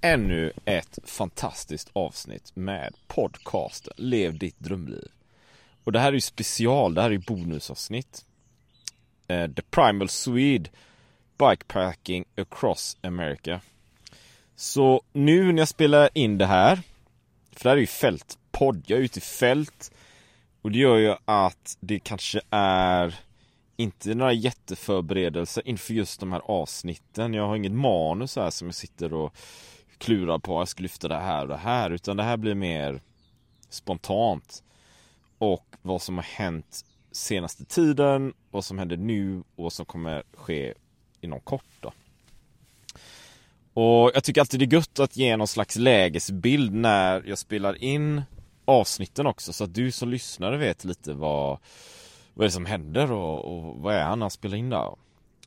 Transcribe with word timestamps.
ännu 0.00 0.52
ett 0.64 0.98
fantastiskt 1.04 1.90
avsnitt 1.92 2.56
med 2.56 2.94
podcasten 3.06 3.92
Lev 3.96 4.38
ditt 4.38 4.58
drömliv. 4.58 5.08
Och 5.84 5.92
det 5.92 5.98
här 5.98 6.08
är 6.08 6.12
ju 6.12 6.20
special, 6.20 6.94
det 6.94 7.00
här 7.00 7.08
är 7.08 7.12
ju 7.12 7.18
bonusavsnitt. 7.18 8.24
Eh, 9.28 9.50
The 9.50 9.62
Primal 9.62 10.08
Swede 10.08 10.70
Bikepacking 11.38 12.24
across 12.36 12.96
America. 13.00 13.60
Så 14.56 15.02
nu 15.12 15.52
när 15.52 15.58
jag 15.58 15.68
spelar 15.68 16.10
in 16.14 16.38
det 16.38 16.46
här, 16.46 16.76
för 17.52 17.62
det 17.62 17.68
här 17.68 17.76
är 17.76 17.80
ju 17.80 17.86
fältpodd, 17.86 18.82
jag 18.86 18.98
är 18.98 19.02
ute 19.02 19.18
i 19.18 19.22
fält 19.22 19.92
och 20.62 20.70
det 20.70 20.78
gör 20.78 20.96
ju 20.96 21.14
att 21.24 21.76
det 21.80 21.98
kanske 21.98 22.40
är 22.50 23.14
inte 23.76 24.14
några 24.14 24.32
jätteförberedelser 24.32 25.68
inför 25.68 25.94
just 25.94 26.20
de 26.20 26.32
här 26.32 26.42
avsnitten. 26.44 27.34
Jag 27.34 27.46
har 27.46 27.56
inget 27.56 27.72
manus 27.72 28.36
här 28.36 28.50
som 28.50 28.68
jag 28.68 28.74
sitter 28.74 29.12
och 29.12 29.34
klurar 29.98 30.38
på. 30.38 30.60
Jag 30.60 30.68
ska 30.68 30.82
lyfta 30.82 31.08
det 31.08 31.18
här 31.18 31.42
och 31.42 31.48
det 31.48 31.56
här. 31.56 31.90
Utan 31.90 32.16
det 32.16 32.22
här 32.22 32.36
blir 32.36 32.54
mer 32.54 33.00
spontant. 33.68 34.62
Och 35.38 35.64
vad 35.82 36.02
som 36.02 36.16
har 36.16 36.24
hänt 36.24 36.84
senaste 37.12 37.64
tiden, 37.64 38.34
vad 38.50 38.64
som 38.64 38.78
händer 38.78 38.96
nu 38.96 39.38
och 39.38 39.64
vad 39.64 39.72
som 39.72 39.86
kommer 39.86 40.22
ske 40.32 40.74
inom 41.20 41.40
kort 41.40 41.64
då. 41.80 41.92
Och 43.80 44.10
jag 44.14 44.24
tycker 44.24 44.40
alltid 44.40 44.60
det 44.60 44.64
är 44.64 44.72
gött 44.72 44.98
att 44.98 45.16
ge 45.16 45.36
någon 45.36 45.48
slags 45.48 45.76
lägesbild 45.76 46.74
när 46.74 47.22
jag 47.26 47.38
spelar 47.38 47.82
in 47.82 48.22
avsnitten 48.64 49.26
också 49.26 49.52
så 49.52 49.64
att 49.64 49.74
du 49.74 49.92
som 49.92 50.08
lyssnare 50.08 50.56
vet 50.56 50.84
lite 50.84 51.14
vad, 51.14 51.58
vad 52.34 52.44
är 52.44 52.48
det 52.48 52.52
som 52.52 52.66
händer 52.66 53.12
och, 53.12 53.44
och 53.44 53.76
vad 53.76 53.94
är 53.94 54.02
han 54.02 54.18
när 54.18 54.24
han 54.24 54.30
spelar 54.30 54.56
in 54.56 54.70
där. 54.70 54.94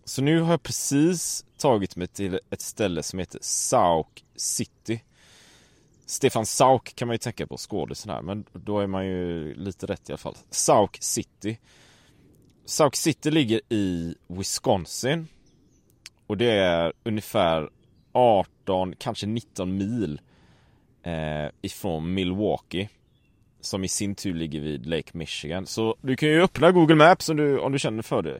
Så 0.04 0.22
nu 0.22 0.42
har 0.42 0.52
jag 0.52 0.64
precis 0.64 1.46
tagit 1.58 1.96
mig 1.96 2.08
till 2.08 2.40
ett 2.50 2.62
ställe 2.62 3.04
som 3.04 3.20
heter 3.20 3.40
Sauk 3.42 4.26
City. 4.36 5.04
Stefan 6.06 6.46
Sauk 6.46 6.96
kan 6.96 7.08
man 7.08 7.14
ju 7.14 7.18
tänka 7.18 7.48
på, 7.48 7.58
skådisen 7.58 8.12
här, 8.12 8.22
men 8.22 8.46
då 8.54 8.80
är 8.80 8.88
man 8.88 9.08
ju 9.08 9.54
lite 9.54 9.86
rätt 9.86 10.10
i 10.10 10.12
alla 10.12 10.18
fall. 10.18 10.38
Sauk 10.50 10.98
City. 11.02 11.58
Sauk 12.66 12.96
City 12.96 13.32
ligger 13.32 13.62
i 13.70 14.16
Wisconsin. 14.28 15.28
Och 16.28 16.38
det 16.38 16.52
är 16.52 16.94
ungefär 17.04 17.70
18, 18.12 18.94
kanske 18.98 19.28
19 19.28 19.78
mil 19.78 20.22
eh, 21.04 21.50
ifrån 21.62 22.14
Milwaukee. 22.14 22.90
Som 23.62 23.84
i 23.84 23.88
sin 23.88 24.16
tur 24.16 24.34
ligger 24.34 24.60
vid 24.60 24.86
Lake 24.86 25.18
Michigan. 25.18 25.66
Så 25.66 25.96
du 26.02 26.16
kan 26.16 26.30
ju 26.30 26.42
öppna 26.42 26.72
Google 26.72 26.96
Maps 26.96 27.30
om 27.30 27.38
du, 27.38 27.60
om 27.60 27.72
du 27.72 27.80
känner 27.80 28.04
för 28.04 28.22
det. 28.22 28.40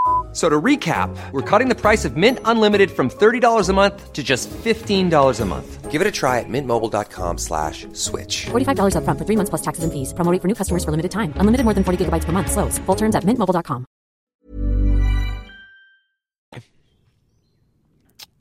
So 0.33 0.47
to 0.47 0.61
recap, 0.61 1.09
we're 1.33 1.41
cutting 1.41 1.67
the 1.67 1.75
price 1.75 2.05
of 2.05 2.15
Mint 2.15 2.39
Unlimited 2.45 2.91
from 2.91 3.09
$30 3.09 3.69
a 3.69 3.73
month 3.73 4.13
to 4.13 4.23
just 4.23 4.49
$15 4.49 5.41
a 5.41 5.45
month. 5.45 5.91
Give 5.91 6.01
it 6.01 6.07
a 6.07 6.11
try 6.11 6.39
at 6.39 6.45
mintmobile.com 6.47 7.37
slash 7.37 7.85
switch. 7.91 8.45
$45 8.45 8.95
upfront 8.95 9.17
for 9.19 9.25
three 9.25 9.35
months 9.35 9.49
plus 9.49 9.61
taxes 9.61 9.83
and 9.83 9.91
fees. 9.91 10.13
Promo 10.13 10.31
rate 10.31 10.41
for 10.41 10.47
new 10.47 10.55
customers 10.55 10.85
for 10.85 10.91
limited 10.91 11.11
time. 11.11 11.33
Unlimited 11.35 11.65
more 11.65 11.73
than 11.73 11.83
40 11.83 12.05
gigabytes 12.05 12.23
per 12.23 12.31
month. 12.31 12.49
Slows. 12.49 12.79
Full 12.85 12.95
terms 12.95 13.15
at 13.15 13.25
mintmobile.com. 13.25 13.85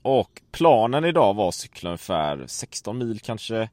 Och 0.02 0.42
planen 0.52 1.04
idag 1.04 1.34
var 1.34 1.48
att 1.48 1.54
cykla 1.54 1.90
ungefär 1.90 2.44
16 2.46 2.98
mil 2.98 3.20
kanske. 3.20 3.68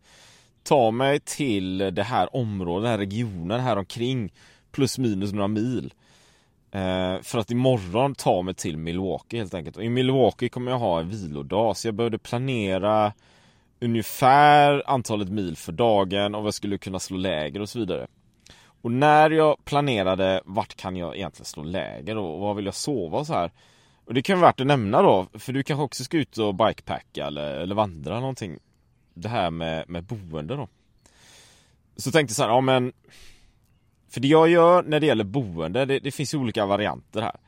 Ta 0.63 0.91
mig 0.91 1.19
till 1.19 1.77
det 1.77 2.03
här 2.03 2.35
området, 2.35 2.83
den 2.83 2.91
här 2.91 2.97
regionen 2.97 3.59
här 3.59 3.77
omkring. 3.77 4.33
Plus 4.71 4.97
minus 4.97 5.33
några 5.33 5.47
mil. 5.47 5.93
Eh, 6.77 7.21
för 7.21 7.39
att 7.39 7.51
imorgon 7.51 8.15
ta 8.15 8.41
mig 8.41 8.53
till 8.53 8.77
Milwaukee 8.77 9.37
helt 9.37 9.53
enkelt. 9.53 9.77
Och 9.77 9.83
i 9.83 9.89
Milwaukee 9.89 10.49
kommer 10.49 10.71
jag 10.71 10.79
ha 10.79 10.99
en 10.99 11.09
vilodag. 11.09 11.77
Så 11.77 11.87
jag 11.87 11.95
behövde 11.95 12.17
planera 12.17 13.13
ungefär 13.79 14.83
antalet 14.85 15.29
mil 15.29 15.57
för 15.57 15.71
dagen 15.71 16.35
och 16.35 16.41
vad 16.41 16.47
jag 16.47 16.53
skulle 16.53 16.77
kunna 16.77 16.99
slå 16.99 17.17
läger 17.17 17.61
och 17.61 17.69
så 17.69 17.79
vidare. 17.79 18.07
Och 18.81 18.91
när 18.91 19.29
jag 19.29 19.65
planerade 19.65 20.41
vart 20.45 20.75
kan 20.75 20.95
jag 20.95 21.15
egentligen 21.15 21.45
slå 21.45 21.63
läger 21.63 22.17
och 22.17 22.39
var 22.39 22.53
vill 22.53 22.65
jag 22.65 22.75
sova 22.75 23.17
och 23.17 23.27
så 23.27 23.33
här. 23.33 23.51
Och 24.05 24.13
det 24.13 24.21
kan 24.21 24.39
vara 24.39 24.49
värt 24.49 24.59
att 24.59 24.67
nämna 24.67 25.01
då, 25.01 25.27
för 25.33 25.53
du 25.53 25.63
kanske 25.63 25.83
också 25.83 26.03
ska 26.03 26.17
ut 26.17 26.37
och 26.37 26.55
bikepacka 26.55 27.27
eller, 27.27 27.55
eller 27.55 27.75
vandra 27.75 28.19
någonting. 28.19 28.59
Det 29.13 29.29
här 29.29 29.51
med, 29.51 29.89
med 29.89 30.03
boende 30.03 30.55
då. 30.55 30.67
Så 31.95 32.11
tänkte 32.11 32.31
jag 32.31 32.35
så 32.35 32.43
här, 32.43 32.49
ja 32.49 32.61
men 32.61 32.93
för 34.09 34.21
det 34.21 34.27
jag 34.27 34.49
gör 34.49 34.83
när 34.83 34.99
det 34.99 35.05
gäller 35.05 35.23
boende, 35.23 35.85
det, 35.85 35.99
det 35.99 36.11
finns 36.11 36.33
ju 36.33 36.37
olika 36.37 36.65
varianter 36.65 37.21
här. 37.21 37.39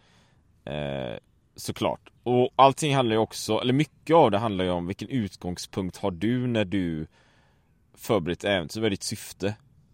Eh, 0.65 1.17
såklart. 1.55 2.09
Och 2.23 2.49
allting 2.55 2.95
handlar 2.95 3.15
ju 3.15 3.19
också, 3.19 3.59
eller 3.59 3.73
mycket 3.73 4.15
av 4.15 4.31
det 4.31 4.37
handlar 4.37 4.65
ju 4.65 4.71
om 4.71 4.87
vilken 4.87 5.09
utgångspunkt 5.09 5.97
har 5.97 6.11
du 6.11 6.47
när 6.47 6.65
du 6.65 7.07
förberett 7.93 8.43
äventyr, 8.43 8.81
vad 8.81 8.85
är 8.85 8.89
ditt 8.89 9.03
syfte? 9.03 9.47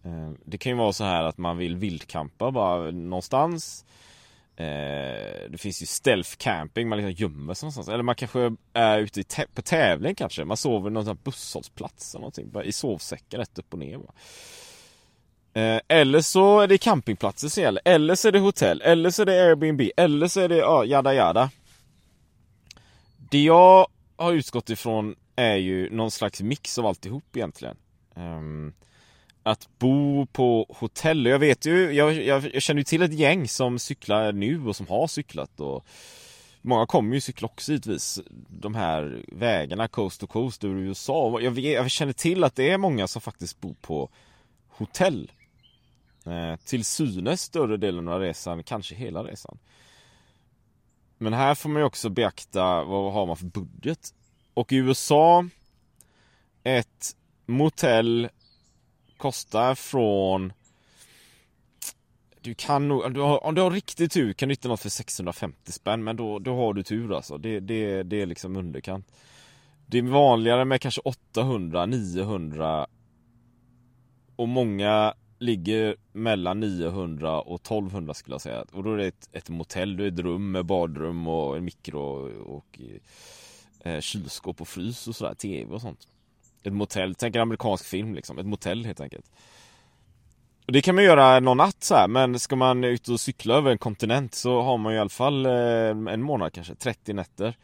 Eh, 0.04 0.32
det 0.46 0.58
kan 0.58 0.72
ju 0.72 0.78
vara 0.78 0.94
så 0.94 1.04
här 1.04 1.24
att 1.24 1.38
man 1.38 1.58
vill 1.58 1.76
vildkampa 1.76 2.52
bara 2.52 2.92
någonstans. 2.92 3.86
Eh, 4.58 5.50
det 5.50 5.58
finns 5.58 5.82
ju 5.82 5.86
stealth 5.86 6.36
camping, 6.38 6.90
man 6.90 6.98
liksom 6.98 7.12
gömmer 7.12 7.54
sig 7.54 7.66
någonstans. 7.66 7.88
Eller 7.88 8.04
man 8.04 8.16
kanske 8.16 8.56
är 8.74 9.00
ute 9.00 9.20
i 9.20 9.26
på 9.54 9.62
tävling 9.62 10.16
kanske. 10.16 10.46
Man 10.46 10.58
sover 10.58 10.90
någon 10.90 11.06
sån 11.06 11.18
här 11.18 11.24
busshållplats 11.24 12.14
eller 12.14 12.22
någonting. 12.22 12.50
Bara 12.52 12.64
I 12.64 12.72
sovsäckar 12.72 13.38
rätt 13.38 13.60
upp 13.60 13.74
och 13.74 13.80
ner 13.80 13.98
bara. 13.98 14.14
Eh, 15.56 15.80
eller 15.88 16.22
så 16.22 16.60
är 16.60 16.68
det 16.68 16.78
campingplatser 16.78 17.48
som 17.48 17.64
gäller, 17.64 17.82
eller 17.86 18.16
så 18.16 18.28
är 18.28 18.32
det 18.32 18.40
hotell, 18.40 18.82
eller 18.82 19.10
så 19.10 19.22
är 19.22 19.26
det 19.26 19.44
Airbnb, 19.44 19.82
eller 19.98 20.28
så 20.28 20.40
är 20.40 20.50
det 20.50 20.58
ja, 20.58 20.86
jada 20.86 21.14
jada. 21.14 21.50
Det 23.32 23.44
jag 23.44 23.88
har 24.18 24.34
utgått 24.34 24.70
ifrån 24.70 25.16
är 25.36 25.56
ju 25.56 25.90
någon 25.90 26.12
slags 26.12 26.42
mix 26.42 26.78
av 26.78 26.86
alltihop 26.86 27.36
egentligen. 27.36 27.78
Um, 28.16 28.74
att 29.44 29.68
bo 29.80 30.26
på 30.26 30.66
hotell, 30.80 31.26
jag 31.26 31.40
vet 31.40 31.66
ju, 31.66 31.92
jag, 31.92 32.14
jag, 32.14 32.54
jag, 32.54 32.62
känner 32.62 32.80
ju 32.80 32.84
till 32.84 33.02
ett 33.02 33.14
gäng 33.14 33.48
som 33.48 33.80
cyklar 33.80 34.32
nu 34.32 34.68
och 34.68 34.76
som 34.76 34.88
har 34.88 35.08
cyklat 35.08 35.60
och 35.60 35.86
Många 36.68 36.86
kommer 36.86 37.16
ju 37.16 37.22
cykla 37.22 37.46
också 37.46 37.72
givetvis. 37.72 38.20
De 38.50 38.76
här 38.76 39.26
vägarna 39.28 39.88
coast 39.88 40.22
to 40.22 40.28
coast 40.28 40.64
över 40.64 40.76
USA. 40.76 41.40
Jag, 41.42 41.60
jag 41.60 41.92
känner 41.92 42.14
till 42.14 42.44
att 42.44 42.56
det 42.56 42.70
är 42.70 42.78
många 42.78 43.08
som 43.08 43.22
faktiskt 43.22 43.62
bor 43.62 43.76
på 43.82 44.10
hotell. 44.68 45.32
Eh, 46.26 46.56
till 46.56 46.86
synes 46.86 47.42
större 47.42 47.78
delen 47.78 48.08
av 48.08 48.20
resan, 48.20 48.64
kanske 48.64 48.96
hela 48.96 49.24
resan. 49.24 49.58
Men 51.18 51.34
här 51.34 51.56
får 51.56 51.70
man 51.70 51.82
ju 51.82 51.86
också 51.86 52.10
beakta 52.10 52.84
vad 52.84 53.14
har 53.14 53.26
man 53.26 53.38
för 53.38 53.46
budget. 53.46 54.14
Och 54.54 54.72
i 54.72 54.76
USA, 54.76 55.48
ett 56.64 57.16
motell 57.46 58.30
kostar 59.18 59.76
från 59.76 60.54
du 62.42 62.54
kan 62.54 62.88
nog, 62.88 63.04
om 63.04 63.14
du 63.14 63.22
har, 63.22 63.44
om 63.44 63.56
du 63.56 63.62
har 63.62 63.72
riktigt 63.72 64.12
tur 64.12 64.34
kan 64.34 64.50
du 64.50 64.54
hitta 64.54 64.68
något 64.68 64.82
för 64.82 64.90
650 64.90 65.72
spänn 65.72 66.04
men 66.04 66.16
då, 66.16 66.40
då 66.40 66.56
har 66.56 66.74
du 66.74 66.84
tur 66.84 67.16
alltså. 67.16 67.38
Det, 67.38 67.60
det, 67.60 68.04
det 68.04 68.22
är 68.22 68.26
liksom 68.26 68.56
underkant. 68.56 69.12
Det 69.86 69.98
är 69.98 70.02
vanligare 70.02 70.66
med 70.66 70.82
kanske 70.82 71.02
800, 71.02 71.86
900 71.86 72.88
och 74.36 74.48
många 74.48 75.14
ligger 75.46 75.96
mellan 76.12 76.60
900 76.60 77.42
och 77.42 77.62
1200 77.62 78.14
skulle 78.14 78.34
jag 78.34 78.42
säga. 78.42 78.66
Och 78.72 78.84
då 78.84 78.94
är 78.94 78.98
det 78.98 79.08
ett, 79.08 79.30
ett 79.32 79.50
motell, 79.50 79.98
det 79.98 80.04
är 80.04 80.08
ett 80.08 80.20
rum 80.20 80.52
med 80.52 80.66
badrum 80.66 81.28
och 81.28 81.58
en 81.58 81.66
mikro 81.66 82.02
och 82.44 82.80
eh, 83.80 84.00
kylskåp 84.00 84.62
och 84.62 84.68
frys 84.68 85.08
och 85.08 85.16
sådär, 85.16 85.34
tv 85.34 85.74
och 85.74 85.82
sånt. 85.82 86.08
Ett 86.64 86.74
motell, 86.74 87.16
tänk 87.16 87.36
en 87.36 87.42
amerikansk 87.42 87.86
film 87.86 88.16
liksom, 88.16 88.38
ett 88.38 88.46
motell 88.46 88.86
helt 88.86 89.02
enkelt. 89.02 89.32
Och 90.66 90.72
det 90.74 90.82
kan 90.82 90.96
man 90.96 91.04
göra 91.04 91.40
någon 91.40 91.58
natt 91.58 91.84
så 91.84 91.96
här, 91.96 92.08
men 92.08 92.40
ska 92.40 92.56
man 92.56 92.84
ut 92.84 93.08
och 93.08 93.20
cykla 93.20 93.56
över 93.56 93.72
en 93.72 93.78
kontinent 93.78 94.34
så 94.34 94.62
har 94.62 94.78
man 94.78 94.94
i 94.94 95.00
alla 95.00 95.10
fall 95.10 95.46
eh, 95.46 96.14
en 96.14 96.22
månad 96.22 96.54
kanske, 96.54 96.76
30 96.76 97.14
nätter. 97.14 97.58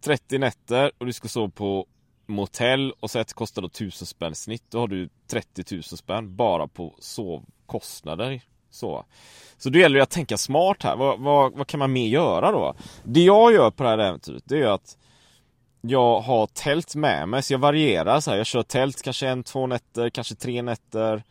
30 0.00 0.38
nätter 0.38 0.90
och 0.98 1.06
du 1.06 1.12
ska 1.12 1.28
sova 1.28 1.50
på 1.50 1.86
motell 2.26 2.92
och 3.00 3.10
sätt 3.10 3.32
kostar 3.32 3.62
då 3.62 3.68
1000 3.68 4.06
spänn 4.06 4.34
snitt. 4.34 4.64
Då 4.68 4.78
har 4.78 4.88
du 4.88 5.08
30 5.26 5.74
000 5.74 5.82
spänn 5.82 6.36
bara 6.36 6.68
på 6.68 6.94
sovkostnader. 6.98 8.40
Så. 8.70 9.04
Så 9.58 9.70
då 9.70 9.78
gäller 9.78 9.96
det 9.96 10.02
att 10.02 10.10
tänka 10.10 10.36
smart 10.36 10.82
här. 10.82 10.96
Vad, 10.96 11.20
vad, 11.20 11.52
vad 11.52 11.66
kan 11.66 11.78
man 11.78 11.92
mer 11.92 12.08
göra 12.08 12.52
då? 12.52 12.74
Det 13.04 13.20
jag 13.20 13.52
gör 13.52 13.70
på 13.70 13.82
det 13.82 13.88
här 13.88 13.98
äventyret 13.98 14.42
det 14.46 14.62
är 14.62 14.66
att 14.66 14.98
jag 15.80 16.20
har 16.20 16.46
tält 16.46 16.94
med 16.94 17.28
mig, 17.28 17.42
så 17.42 17.52
jag 17.52 17.58
varierar 17.58 18.20
så 18.20 18.30
här. 18.30 18.38
Jag 18.38 18.46
kör 18.46 18.62
tält 18.62 19.02
kanske 19.02 19.28
en, 19.28 19.44
två 19.44 19.66
nätter, 19.66 20.10
kanske 20.10 20.34
tre 20.34 20.62
nätter. 20.62 21.22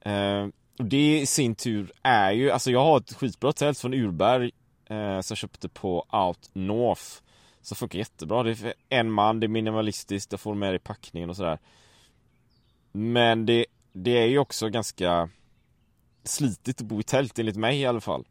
Eh, 0.00 0.48
och 0.78 0.84
det 0.84 1.20
i 1.20 1.26
sin 1.26 1.54
tur 1.54 1.92
är 2.02 2.32
ju, 2.32 2.50
alltså 2.50 2.70
jag 2.70 2.84
har 2.84 2.96
ett 2.96 3.12
skitbra 3.12 3.52
tält 3.52 3.78
från 3.78 3.94
Urberg 3.94 4.50
eh, 4.90 5.20
som 5.20 5.32
jag 5.32 5.38
köpte 5.38 5.68
på 5.68 6.06
Out 6.12 6.50
North. 6.52 7.22
Som 7.62 7.76
funkar 7.76 7.98
jättebra. 7.98 8.42
Det 8.42 8.50
är 8.50 8.74
en 8.88 9.10
man, 9.10 9.40
det 9.40 9.46
är 9.46 9.48
minimalistiskt, 9.48 10.32
jag 10.32 10.40
får 10.40 10.54
med 10.54 10.74
i 10.74 10.78
packningen 10.78 11.30
och 11.30 11.36
sådär. 11.36 11.58
Men 12.92 13.46
det, 13.46 13.66
det 13.92 14.18
är 14.18 14.26
ju 14.26 14.38
också 14.38 14.68
ganska 14.68 15.30
slitigt 16.24 16.80
att 16.80 16.86
bo 16.86 17.00
i 17.00 17.02
tält 17.02 17.38
enligt 17.38 17.56
mig 17.56 17.80
i 17.80 17.86
alla 17.86 18.00
fall. 18.00 18.24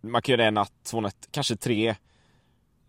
Man 0.00 0.22
kan 0.22 0.32
göra 0.32 0.42
det 0.42 0.48
en 0.48 0.54
natt, 0.54 0.72
två 0.82 1.00
nätter, 1.00 1.30
kanske 1.30 1.56
tre. 1.56 1.94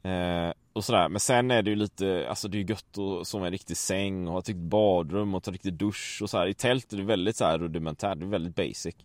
Eh, 0.04 0.52
och 0.74 0.86
sådär. 0.86 1.10
Men 1.10 1.20
sen 1.20 1.52
är 1.52 1.62
det 1.62 1.70
ju 1.70 1.76
lite, 1.76 2.26
alltså 2.30 2.48
det 2.48 2.58
är 2.58 2.60
ju 2.60 2.66
gött 2.66 2.98
att 2.98 3.28
sova 3.28 3.46
i 3.46 3.48
en 3.48 3.52
riktig 3.52 3.78
säng 3.78 4.28
och 4.28 4.34
ha 4.34 4.40
ett 4.40 4.48
riktigt 4.48 4.64
badrum 4.64 5.36
och 5.36 5.44
ta 5.44 5.52
riktig 5.52 5.74
dusch 5.74 6.20
och 6.22 6.30
så 6.30 6.38
här. 6.38 6.48
I 6.48 6.54
tält 6.54 6.94
är 6.94 6.98
det 6.98 7.04
väldigt 7.04 7.36
så 7.36 7.46
här 7.46 7.60
rudimentärt, 7.60 8.20
det 8.20 8.26
är 8.26 8.30
väldigt 8.30 8.56
basic. 8.56 8.96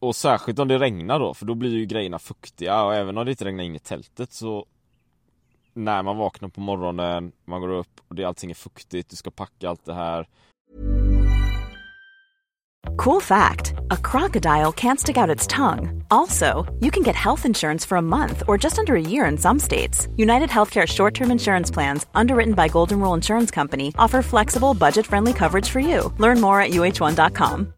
Och 0.00 0.16
särskilt 0.16 0.58
om 0.58 0.68
det 0.68 0.78
regnar 0.78 1.18
då, 1.18 1.34
för 1.34 1.46
då 1.46 1.54
blir 1.54 1.70
ju 1.70 1.86
grejerna 1.86 2.18
fuktiga 2.18 2.82
och 2.82 2.94
även 2.94 3.18
om 3.18 3.24
det 3.24 3.30
inte 3.30 3.44
regnar 3.44 3.64
in 3.64 3.76
i 3.76 3.78
tältet 3.78 4.32
så 4.32 4.66
när 5.74 6.02
man 6.02 6.16
vaknar 6.16 6.48
på 6.48 6.60
morgonen, 6.60 7.32
man 7.44 7.60
går 7.60 7.68
upp 7.68 8.00
och 8.08 8.14
det, 8.14 8.24
allting 8.24 8.50
är 8.50 8.54
fuktigt, 8.54 9.10
du 9.10 9.16
ska 9.16 9.30
packa 9.30 9.68
allt 9.68 9.84
det 9.84 9.94
här. 9.94 10.26
Cool 12.96 13.20
fact 13.20 13.74
a 13.90 13.96
crocodile 13.96 14.72
can't 14.72 14.98
stick 14.98 15.16
out 15.16 15.36
its 15.36 15.46
tongue. 15.46 16.02
Also, 16.10 16.66
you 16.80 16.90
can 16.90 17.02
get 17.02 17.14
health 17.14 17.46
insurance 17.46 17.88
for 17.88 17.98
a 17.98 18.02
month 18.02 18.42
or 18.48 18.58
just 18.64 18.78
under 18.78 18.94
a 18.94 19.00
year 19.00 19.30
in 19.30 19.38
some 19.38 19.58
states. 19.58 20.08
United 20.16 20.50
Healthcare 20.50 20.86
short 20.86 21.14
term 21.14 21.30
insurance 21.30 21.70
plans, 21.70 22.06
underwritten 22.14 22.54
by 22.54 22.68
Golden 22.68 23.00
Rule 23.00 23.14
Insurance 23.14 23.54
Company, 23.54 23.92
offer 23.98 24.22
flexible, 24.22 24.74
budget 24.74 25.06
friendly 25.06 25.32
coverage 25.32 25.68
for 25.68 25.80
you. 25.80 26.12
Learn 26.18 26.40
more 26.40 26.60
at 26.60 26.70
uh1.com. 26.70 27.77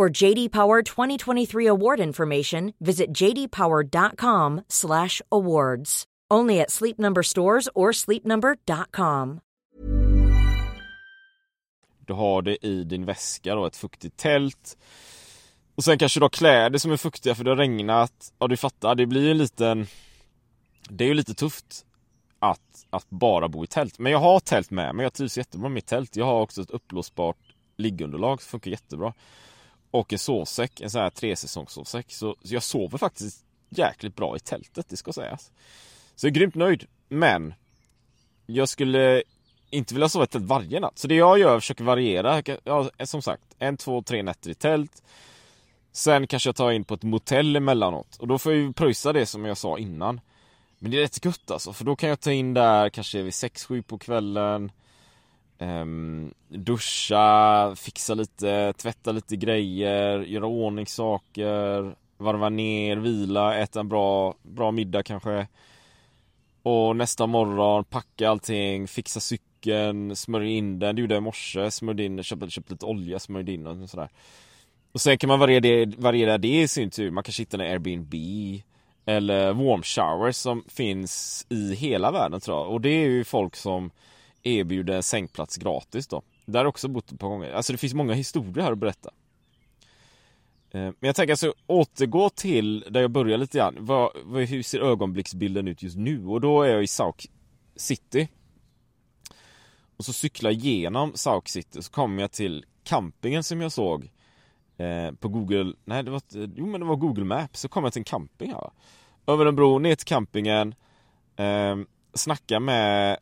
For 0.00 0.22
JD 0.22 0.48
Power 0.48 0.82
2023 0.82 1.66
award 1.66 2.00
information, 2.00 2.72
visit 2.78 3.22
jdpower.com/awards. 3.22 6.04
Only 6.34 6.60
at 6.60 6.70
Sleep 6.70 6.98
Number 6.98 7.22
stores 7.22 7.68
or 7.74 7.92
sleepnumber.com. 7.92 9.40
Du 12.06 12.12
har 12.12 12.42
det 12.42 12.66
i 12.66 12.84
din 12.84 13.04
väska 13.04 13.54
då, 13.54 13.66
ett 13.66 13.76
fuktigt 13.76 14.16
tält. 14.16 14.78
Och 15.74 15.84
sen 15.84 15.98
kanske 15.98 16.20
du 16.20 16.24
har 16.24 16.30
kläder 16.30 16.78
som 16.78 16.92
är 16.92 16.96
fuktiga 16.96 17.34
för 17.34 17.44
det 17.44 17.50
har 17.50 17.56
regnat. 17.56 18.32
Ja, 18.38 18.46
du 18.46 18.56
fattar, 18.56 18.94
det 18.94 19.06
blir 19.06 19.22
ju 19.22 19.30
en 19.30 19.38
liten... 19.38 19.86
Det 20.90 21.04
är 21.04 21.08
ju 21.08 21.14
lite 21.14 21.34
tufft 21.34 21.86
att, 22.38 22.86
att 22.90 23.10
bara 23.10 23.48
bo 23.48 23.64
i 23.64 23.66
tält. 23.66 23.98
Men 23.98 24.12
jag 24.12 24.18
har 24.18 24.40
tält 24.40 24.70
med 24.70 24.94
mig, 24.94 25.02
jag 25.02 25.12
trivs 25.12 25.38
jättebra 25.38 25.68
med 25.68 25.74
mitt 25.74 25.86
tält. 25.86 26.16
Jag 26.16 26.24
har 26.24 26.40
också 26.40 26.62
ett 26.62 26.70
uppblåsbart 26.70 27.38
liggunderlag 27.76 28.42
som 28.42 28.50
funkar 28.50 28.70
jättebra. 28.70 29.14
Och 29.90 30.12
en 30.12 30.18
sovsäck, 30.18 30.80
en 30.80 30.90
sån 30.90 31.00
här 31.00 31.10
tresäsongssovsäck. 31.10 32.12
Så, 32.12 32.36
så 32.42 32.54
jag 32.54 32.62
sover 32.62 32.98
faktiskt 32.98 33.44
jäkligt 33.68 34.16
bra 34.16 34.36
i 34.36 34.40
tältet, 34.40 34.88
det 34.88 34.96
ska 34.96 35.12
sägas. 35.12 35.50
Så 36.16 36.26
jag 36.26 36.30
är 36.30 36.34
grymt 36.34 36.54
nöjd. 36.54 36.84
Men 37.08 37.54
jag 38.46 38.68
skulle 38.68 39.22
inte 39.70 39.94
vilja 39.94 40.08
sova 40.08 40.24
i 40.24 40.28
tält 40.28 40.44
varje 40.44 40.80
natt. 40.80 40.98
Så 40.98 41.08
det 41.08 41.14
jag 41.14 41.38
gör, 41.38 41.60
försöker 41.60 41.84
variera. 41.84 42.42
Ja, 42.64 42.90
som 43.04 43.22
sagt, 43.22 43.42
en, 43.58 43.76
två, 43.76 44.02
tre 44.02 44.22
nätter 44.22 44.50
i 44.50 44.54
tält. 44.54 45.02
Sen 45.92 46.26
kanske 46.26 46.48
jag 46.48 46.56
tar 46.56 46.70
in 46.70 46.84
på 46.84 46.94
ett 46.94 47.02
motell 47.02 47.56
emellanåt. 47.56 48.16
Och 48.16 48.28
då 48.28 48.38
får 48.38 48.52
jag 48.52 48.62
ju 48.62 48.72
pröjsa 48.72 49.12
det 49.12 49.26
som 49.26 49.44
jag 49.44 49.56
sa 49.56 49.78
innan. 49.78 50.20
Men 50.78 50.90
det 50.90 50.96
är 50.96 51.00
rätt 51.00 51.24
gött 51.24 51.50
alltså, 51.50 51.72
för 51.72 51.84
då 51.84 51.96
kan 51.96 52.08
jag 52.08 52.20
ta 52.20 52.32
in 52.32 52.54
där 52.54 52.88
kanske 52.88 53.22
vid 53.22 53.32
6-7 53.32 53.82
på 53.82 53.98
kvällen. 53.98 54.72
Um, 55.62 56.34
duscha, 56.48 57.74
fixa 57.76 58.14
lite, 58.14 58.72
tvätta 58.72 59.12
lite 59.12 59.36
grejer, 59.36 60.18
göra 60.18 60.46
ordning 60.46 60.86
saker, 60.86 61.96
varva 62.16 62.48
ner, 62.48 62.96
vila, 62.96 63.56
äta 63.56 63.80
en 63.80 63.88
bra, 63.88 64.34
bra 64.42 64.70
middag 64.70 65.02
kanske. 65.02 65.46
Och 66.62 66.96
nästa 66.96 67.26
morgon 67.26 67.84
packa 67.84 68.30
allting, 68.30 68.88
fixa 68.88 69.20
cykeln, 69.20 70.16
smörja 70.16 70.50
in 70.50 70.78
den. 70.78 70.96
Det 70.96 71.00
gjorde 71.02 71.14
jag 71.14 71.20
i 71.22 71.24
morse, 71.24 71.70
smörjde 71.70 72.04
in, 72.04 72.22
köpte, 72.22 72.50
köpte 72.50 72.72
lite 72.72 72.86
olja, 72.86 73.18
smörjde 73.18 73.52
in 73.52 73.66
och 73.66 73.90
sådär. 73.90 74.08
Och 74.92 75.00
sen 75.00 75.18
kan 75.18 75.28
man 75.28 75.38
variera 75.38 75.60
det, 75.60 75.98
variera 75.98 76.38
det 76.38 76.60
i 76.62 76.68
sin 76.68 76.90
tur. 76.90 77.10
Man 77.10 77.24
kanske 77.24 77.42
hittar 77.42 77.58
en 77.58 77.72
Airbnb 77.72 78.14
eller 79.04 79.52
warm 79.52 79.82
showers 79.82 80.36
som 80.36 80.64
finns 80.68 81.46
i 81.48 81.74
hela 81.74 82.10
världen 82.10 82.40
tror 82.40 82.58
jag. 82.58 82.68
Och 82.70 82.80
det 82.80 82.88
är 82.88 83.08
ju 83.08 83.24
folk 83.24 83.56
som 83.56 83.90
erbjuder 84.42 84.94
en 84.94 85.02
sängplats 85.02 85.56
gratis 85.56 86.06
då. 86.06 86.22
Där 86.46 86.58
har 86.58 86.64
jag 86.64 86.68
också 86.68 86.88
bott 86.88 87.12
ett 87.12 87.20
par 87.20 87.28
gånger. 87.28 87.52
Alltså 87.52 87.72
det 87.72 87.78
finns 87.78 87.94
många 87.94 88.14
historier 88.14 88.64
här 88.64 88.72
att 88.72 88.78
berätta. 88.78 89.10
Eh, 90.70 90.80
men 90.80 90.94
jag 91.00 91.16
tänker 91.16 91.32
alltså 91.32 91.54
återgå 91.66 92.30
till 92.30 92.84
där 92.90 93.00
jag 93.00 93.10
började 93.10 93.36
lite 93.36 93.58
grann. 93.58 93.76
Vad, 93.78 94.10
hur 94.48 94.62
ser 94.62 94.80
ögonblicksbilden 94.80 95.68
ut 95.68 95.82
just 95.82 95.96
nu? 95.96 96.26
Och 96.26 96.40
då 96.40 96.62
är 96.62 96.68
jag 96.68 96.82
i 96.82 96.86
Sauk 96.86 97.30
City. 97.76 98.28
Och 99.96 100.04
så 100.04 100.12
cyklar 100.12 100.50
jag 100.50 100.60
genom 100.60 101.12
Sauk 101.14 101.48
City 101.48 101.82
så 101.82 101.92
kommer 101.92 102.22
jag 102.22 102.32
till 102.32 102.64
campingen 102.84 103.44
som 103.44 103.60
jag 103.60 103.72
såg 103.72 104.10
eh, 104.76 105.12
på 105.12 105.28
Google, 105.28 105.72
nej 105.84 106.02
det 106.02 106.10
var, 106.10 106.22
jo 106.56 106.66
men 106.66 106.80
det 106.80 106.86
var 106.86 106.96
Google 106.96 107.24
Maps, 107.24 107.60
så 107.60 107.68
kom 107.68 107.84
jag 107.84 107.92
till 107.92 108.00
en 108.00 108.04
camping 108.04 108.52
här. 108.52 108.70
Över 109.26 109.46
en 109.46 109.56
bro 109.56 109.78
ner 109.78 109.94
till 109.94 110.06
campingen, 110.06 110.74
eh, 111.36 111.76
snacka 112.14 112.60
med 112.60 113.18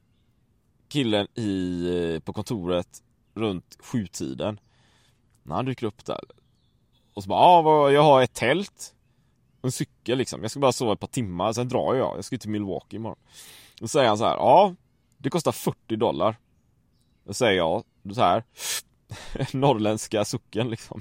killen 0.89 1.27
i, 1.35 1.85
eh, 2.15 2.21
på 2.21 2.33
kontoret 2.33 3.03
runt 3.35 3.77
sjutiden. 3.81 4.61
När 5.43 5.55
han 5.55 5.65
dyker 5.65 5.87
upp 5.87 6.05
där. 6.05 6.21
Och 7.15 7.23
så 7.23 7.29
bara, 7.29 7.41
ah, 7.41 7.63
ja, 7.63 7.91
jag 7.91 8.03
har 8.03 8.23
ett 8.23 8.35
tält. 8.35 8.95
En 9.63 9.73
cykel 9.73 10.19
liksom. 10.19 10.43
Jag 10.43 10.51
ska 10.51 10.61
bara 10.61 10.73
sova 10.73 10.93
ett 10.93 11.01
par 11.01 11.07
timmar, 11.07 11.53
sen 11.53 11.69
drar 11.69 11.95
jag. 11.95 12.17
Jag 12.17 12.25
ska 12.25 12.39
till 12.39 12.51
Milwaukee 12.51 12.97
imorgon. 12.97 13.19
Då 13.81 13.89
säger 13.89 14.09
han 14.09 14.19
så 14.19 14.25
här, 14.25 14.37
ja, 14.37 14.75
det 15.19 15.31
kostar 15.31 15.53
40 15.53 15.97
dollar. 15.97 16.37
Då 17.25 17.33
säger 17.33 17.57
jag 17.57 17.85
så 18.15 18.21
här, 18.21 18.45
norrländska 19.53 20.25
sucken 20.25 20.71
liksom. 20.71 21.01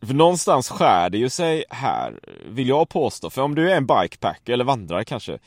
För 0.00 0.14
någonstans 0.14 0.68
skär 0.68 1.10
det 1.10 1.18
ju 1.18 1.30
sig 1.30 1.64
här, 1.70 2.20
vill 2.46 2.68
jag 2.68 2.88
påstå. 2.88 3.30
För 3.30 3.42
om 3.42 3.54
du 3.54 3.70
är 3.70 3.76
en 3.76 3.86
bikepacker 3.86 4.52
eller 4.52 4.64
vandrare 4.64 5.04
kanske. 5.04 5.38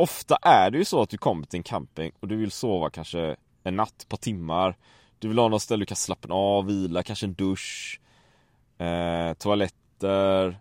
Ofta 0.00 0.36
är 0.42 0.70
det 0.70 0.78
ju 0.78 0.84
så 0.84 1.02
att 1.02 1.10
du 1.10 1.18
kommer 1.18 1.46
till 1.46 1.58
en 1.58 1.62
camping 1.62 2.12
och 2.20 2.28
du 2.28 2.36
vill 2.36 2.50
sova 2.50 2.90
kanske 2.90 3.36
en 3.64 3.76
natt, 3.76 4.02
ett 4.02 4.08
par 4.08 4.16
timmar. 4.16 4.76
Du 5.18 5.28
vill 5.28 5.38
ha 5.38 5.48
något 5.48 5.62
ställe 5.62 5.82
du 5.82 5.86
kan 5.86 5.96
slappna 5.96 6.34
av, 6.34 6.66
vila, 6.66 7.02
kanske 7.02 7.26
en 7.26 7.34
dusch 7.34 8.00
eh, 8.78 9.34
toaletter. 9.34 10.58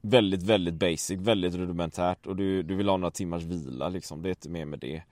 Väldigt, 0.00 0.42
väldigt 0.42 0.74
basic, 0.74 1.20
väldigt 1.20 1.54
rudimentärt 1.54 2.26
och 2.26 2.36
du, 2.36 2.62
du 2.62 2.74
vill 2.74 2.88
ha 2.88 2.96
några 2.96 3.10
timmars 3.10 3.42
vila 3.42 3.88
liksom, 3.88 4.22
det 4.22 4.28
är 4.28 4.30
inte 4.30 4.48
mer 4.48 4.64
med 4.64 4.78
det. 4.78 5.02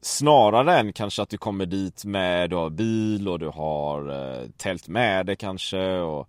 Snarare 0.00 0.78
än 0.78 0.92
kanske 0.92 1.22
att 1.22 1.28
du 1.28 1.38
kommer 1.38 1.66
dit 1.66 2.04
med, 2.04 2.50
du 2.50 2.56
har 2.56 2.70
bil 2.70 3.28
och 3.28 3.38
du 3.38 3.48
har 3.48 4.08
eh, 4.08 4.48
tält 4.56 4.88
med 4.88 5.26
dig 5.26 5.36
kanske 5.36 5.98
och 5.98 6.28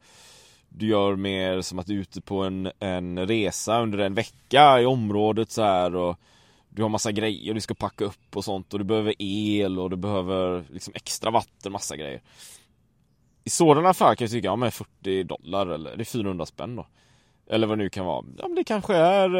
du 0.73 0.87
gör 0.87 1.15
mer 1.15 1.61
som 1.61 1.79
att 1.79 1.87
du 1.87 1.93
är 1.93 2.01
ute 2.01 2.21
på 2.21 2.43
en, 2.43 2.71
en 2.79 3.27
resa 3.27 3.81
under 3.81 3.97
en 3.97 4.13
vecka 4.13 4.81
i 4.81 4.85
området 4.85 5.51
så 5.51 5.61
här 5.61 5.95
och 5.95 6.19
Du 6.69 6.81
har 6.81 6.89
massa 6.89 7.11
grejer 7.11 7.53
du 7.53 7.61
ska 7.61 7.73
packa 7.73 8.05
upp 8.05 8.35
och 8.35 8.45
sånt 8.45 8.73
och 8.73 8.79
du 8.79 8.85
behöver 8.85 9.15
el 9.19 9.79
och 9.79 9.89
du 9.89 9.95
behöver 9.95 10.65
liksom 10.69 10.93
extra 10.95 11.31
vatten, 11.31 11.71
massa 11.71 11.95
grejer 11.97 12.21
I 13.43 13.49
sådana 13.49 13.93
fall 13.93 14.15
kan 14.15 14.25
jag 14.25 14.31
tycka, 14.31 14.47
ja 14.47 14.55
men 14.55 14.71
40 14.71 15.23
dollar 15.23 15.67
eller 15.67 15.97
det 15.97 16.03
är 16.03 16.05
400 16.05 16.45
spänn 16.45 16.75
då 16.75 16.85
eller 17.51 17.67
vad 17.67 17.77
det 17.77 17.83
nu 17.83 17.89
kan 17.89 18.05
vara. 18.05 18.25
Ja 18.37 18.47
men 18.47 18.55
det 18.55 18.63
kanske 18.63 18.95
är 18.95 19.35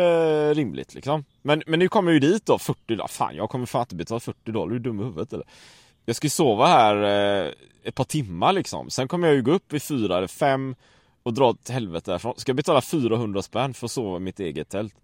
eh, 0.50 0.56
rimligt 0.56 0.94
liksom. 0.94 1.26
Men, 1.42 1.64
men 1.68 1.80
nu 1.80 1.88
kommer 1.88 2.12
jag 2.12 2.24
ju 2.24 2.32
dit 2.32 2.46
då 2.46 2.60
40 2.60 2.80
dollar. 2.88 3.08
Fan 3.08 3.36
jag 3.36 3.50
kommer 3.50 3.66
fan 3.66 3.82
inte 3.82 3.96
betala 3.96 4.20
40 4.20 4.52
dollar. 4.52 4.76
Är 4.76 4.80
du 4.80 4.80
dum 4.80 5.00
i 5.00 5.04
huvudet 5.04 5.34
eller? 5.34 5.46
Jag 6.06 6.16
ska 6.16 6.26
ju 6.26 6.30
sova 6.30 6.68
här 6.68 6.96
eh, 6.96 7.52
ett 7.84 7.96
par 7.96 8.04
timmar 8.04 8.54
liksom. 8.54 8.90
Sen 8.90 9.08
kommer 9.08 9.28
jag 9.28 9.36
ju 9.36 9.42
gå 9.42 9.52
upp 9.52 9.74
vid 9.74 9.84
fyra 9.84 10.18
eller 10.18 10.28
fem 10.28 10.76
och 11.24 11.34
dra 11.34 11.54
till 11.54 11.74
helvete 11.74 12.12
därifrån. 12.12 12.34
Ska 12.38 12.50
jag 12.50 12.56
betala 12.56 12.82
400 12.82 13.42
spänn 13.42 13.74
för 13.74 13.86
att 13.86 13.92
sova 13.92 14.18
i 14.18 14.20
mitt 14.20 14.40
eget 14.40 14.70
tält? 14.70 14.96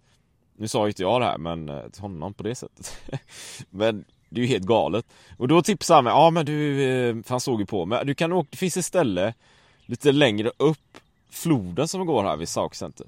Nu 0.56 0.68
sa 0.68 0.84
ju 0.84 0.88
inte 0.88 1.02
jag 1.02 1.20
det 1.20 1.24
här 1.24 1.38
men 1.38 1.68
eh, 1.68 1.88
till 1.88 2.02
honom 2.02 2.34
på 2.34 2.42
det 2.42 2.54
sättet. 2.54 2.98
men 3.70 4.04
det 4.28 4.40
är 4.40 4.42
ju 4.42 4.48
helt 4.48 4.64
galet. 4.64 5.06
Och 5.36 5.48
då 5.48 5.62
tipsade 5.62 5.96
han 5.96 6.04
mig, 6.04 6.12
ja 6.12 6.30
men 6.30 6.46
du, 6.46 6.82
eh, 6.82 7.16
han 7.28 7.40
såg 7.40 7.60
ju 7.60 7.66
på 7.66 7.86
mig, 7.86 8.04
du 8.06 8.14
kan 8.14 8.32
åka, 8.32 8.48
det 8.50 8.56
finns 8.56 8.76
ett 8.76 8.84
ställe 8.84 9.34
lite 9.86 10.12
längre 10.12 10.50
upp 10.56 10.98
floden 11.30 11.88
som 11.88 12.06
går 12.06 12.24
här 12.24 12.36
vid 12.36 12.48
Sauk 12.48 12.74
Center. 12.74 13.06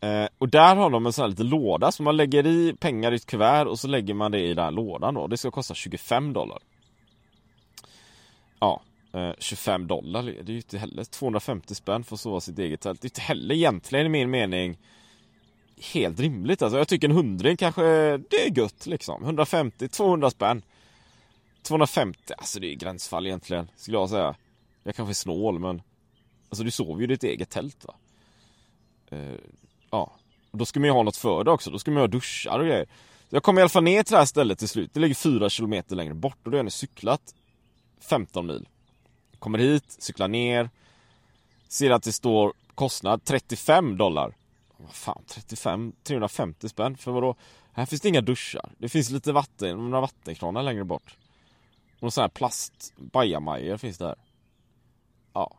Eh, 0.00 0.26
och 0.38 0.48
där 0.48 0.76
har 0.76 0.90
de 0.90 1.06
en 1.06 1.12
sån 1.12 1.22
här 1.22 1.28
liten 1.28 1.48
låda 1.48 1.92
som 1.92 2.04
man 2.04 2.16
lägger 2.16 2.46
i 2.46 2.74
pengar 2.80 3.12
i 3.12 3.16
ett 3.16 3.26
kuvert 3.26 3.66
och 3.66 3.78
så 3.78 3.88
lägger 3.88 4.14
man 4.14 4.32
det 4.32 4.40
i 4.40 4.54
den 4.54 4.64
här 4.64 4.70
lådan 4.70 5.14
då. 5.14 5.26
Det 5.26 5.36
ska 5.36 5.50
kosta 5.50 5.74
25 5.74 6.32
dollar. 6.32 6.58
Ja, 8.58 8.82
Eh, 9.12 9.32
25 9.38 9.86
dollar, 9.86 10.22
det 10.22 10.30
är 10.38 10.50
ju 10.50 10.56
inte 10.56 10.78
heller 10.78 11.04
250 11.04 11.74
spänn 11.74 12.04
för 12.04 12.14
att 12.14 12.20
sova 12.20 12.40
sitt 12.40 12.58
eget 12.58 12.80
tält. 12.80 13.00
Det 13.00 13.06
är 13.06 13.10
inte 13.10 13.20
heller 13.20 13.54
egentligen 13.54 14.06
i 14.06 14.08
min 14.08 14.30
mening 14.30 14.78
helt 15.92 16.20
rimligt 16.20 16.62
alltså. 16.62 16.78
Jag 16.78 16.88
tycker 16.88 17.08
en 17.08 17.14
hundring 17.14 17.56
kanske, 17.56 17.82
det 18.16 18.46
är 18.46 18.58
gött 18.58 18.86
liksom. 18.86 19.24
150, 19.24 19.88
200 19.88 20.30
spänn. 20.30 20.62
250, 21.62 22.32
alltså 22.38 22.60
det 22.60 22.72
är 22.72 22.74
gränsfall 22.74 23.26
egentligen, 23.26 23.70
skulle 23.76 23.96
jag 23.96 24.10
säga. 24.10 24.34
Jag 24.82 24.94
kanske 24.94 25.12
är 25.12 25.14
snål 25.14 25.58
men 25.58 25.82
Alltså 26.50 26.64
du 26.64 26.70
sover 26.70 26.98
ju 26.98 27.04
i 27.04 27.06
ditt 27.06 27.24
eget 27.24 27.50
tält 27.50 27.84
va. 27.84 27.94
Uh, 29.12 29.38
ja. 29.90 30.12
Då 30.52 30.64
ska 30.64 30.80
man 30.80 30.86
ju 30.86 30.92
ha 30.92 31.02
något 31.02 31.16
för 31.16 31.44
det 31.44 31.50
också. 31.50 31.70
Då 31.70 31.78
ska 31.78 31.90
man 31.90 31.98
ju 31.98 32.02
ha 32.02 32.06
duschar 32.08 32.58
och 32.58 32.66
grejer. 32.66 32.86
Så 33.28 33.36
jag 33.36 33.42
kom 33.42 33.58
i 33.58 33.60
alla 33.60 33.68
fall 33.68 33.82
ner 33.82 34.02
till 34.02 34.12
det 34.12 34.18
här 34.18 34.26
stället 34.26 34.58
till 34.58 34.68
slut. 34.68 34.94
Det 34.94 35.00
ligger 35.00 35.14
fyra 35.14 35.50
kilometer 35.50 35.96
längre 35.96 36.14
bort 36.14 36.38
och 36.44 36.50
då 36.50 36.58
har 36.58 36.64
jag 36.64 36.72
cyklat 36.72 37.34
15 38.00 38.46
mil. 38.46 38.68
Kommer 39.40 39.58
hit, 39.58 39.84
cyklar 39.98 40.28
ner. 40.28 40.70
Ser 41.68 41.90
att 41.90 42.02
det 42.02 42.12
står 42.12 42.52
kostnad 42.74 43.24
35 43.24 43.96
dollar. 43.96 44.36
Vad 44.76 44.94
fan, 44.94 45.22
35, 45.26 45.92
350 46.02 46.68
spänn 46.68 46.96
för 46.96 47.12
vadå? 47.12 47.36
Här 47.72 47.86
finns 47.86 48.02
det 48.02 48.08
inga 48.08 48.20
duschar. 48.20 48.72
Det 48.78 48.88
finns 48.88 49.10
lite 49.10 49.32
vatten, 49.32 49.90
några 49.90 50.00
vattenkranar 50.00 50.62
längre 50.62 50.84
bort. 50.84 51.16
Och 51.96 52.02
någon 52.02 52.12
sån 52.12 52.22
här 52.22 52.28
plast 52.28 52.92
bajamajor 52.96 53.76
finns 53.76 53.98
det 53.98 54.06
här. 54.06 54.18
Ja. 55.32 55.56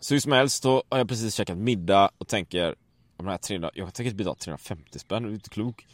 Så 0.00 0.14
hur 0.14 0.20
som 0.20 0.32
helst, 0.32 0.62
då 0.62 0.82
har 0.88 0.98
jag 0.98 1.08
precis 1.08 1.34
käkat 1.34 1.58
middag 1.58 2.10
och 2.18 2.28
tänker 2.28 2.74
de 3.16 3.26
här 3.26 3.38
300, 3.38 3.70
Jag 3.74 3.94
tänker 3.94 4.10
inte 4.10 4.16
betala 4.16 4.34
350 4.34 4.98
spänn, 4.98 5.22
det 5.22 5.28
är 5.28 5.32
inte 5.32 5.50
klok 5.50 5.86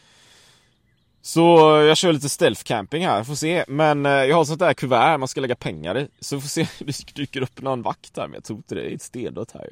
så 1.22 1.76
eh, 1.76 1.82
jag 1.82 1.96
kör 1.96 2.12
lite 2.12 2.28
stealth 2.28 2.62
camping 2.62 3.06
här, 3.06 3.24
får 3.24 3.34
se. 3.34 3.64
Men 3.68 4.06
eh, 4.06 4.12
jag 4.12 4.36
har 4.36 4.44
sånt 4.44 4.60
där 4.60 4.74
kuvert 4.74 5.18
man 5.18 5.28
ska 5.28 5.40
lägga 5.40 5.54
pengar 5.56 5.98
i. 5.98 6.08
Så 6.20 6.40
får 6.40 6.48
se, 6.48 6.68
det 6.78 7.14
dyker 7.14 7.42
upp 7.42 7.62
någon 7.62 7.82
vakt 7.82 8.16
här 8.16 8.26
men 8.26 8.34
jag 8.34 8.44
tror 8.44 8.56
inte 8.56 8.74
det, 8.74 8.80
det 8.80 8.90
är 8.90 8.94
ett 8.94 9.02
stendött 9.02 9.54
här 9.54 9.70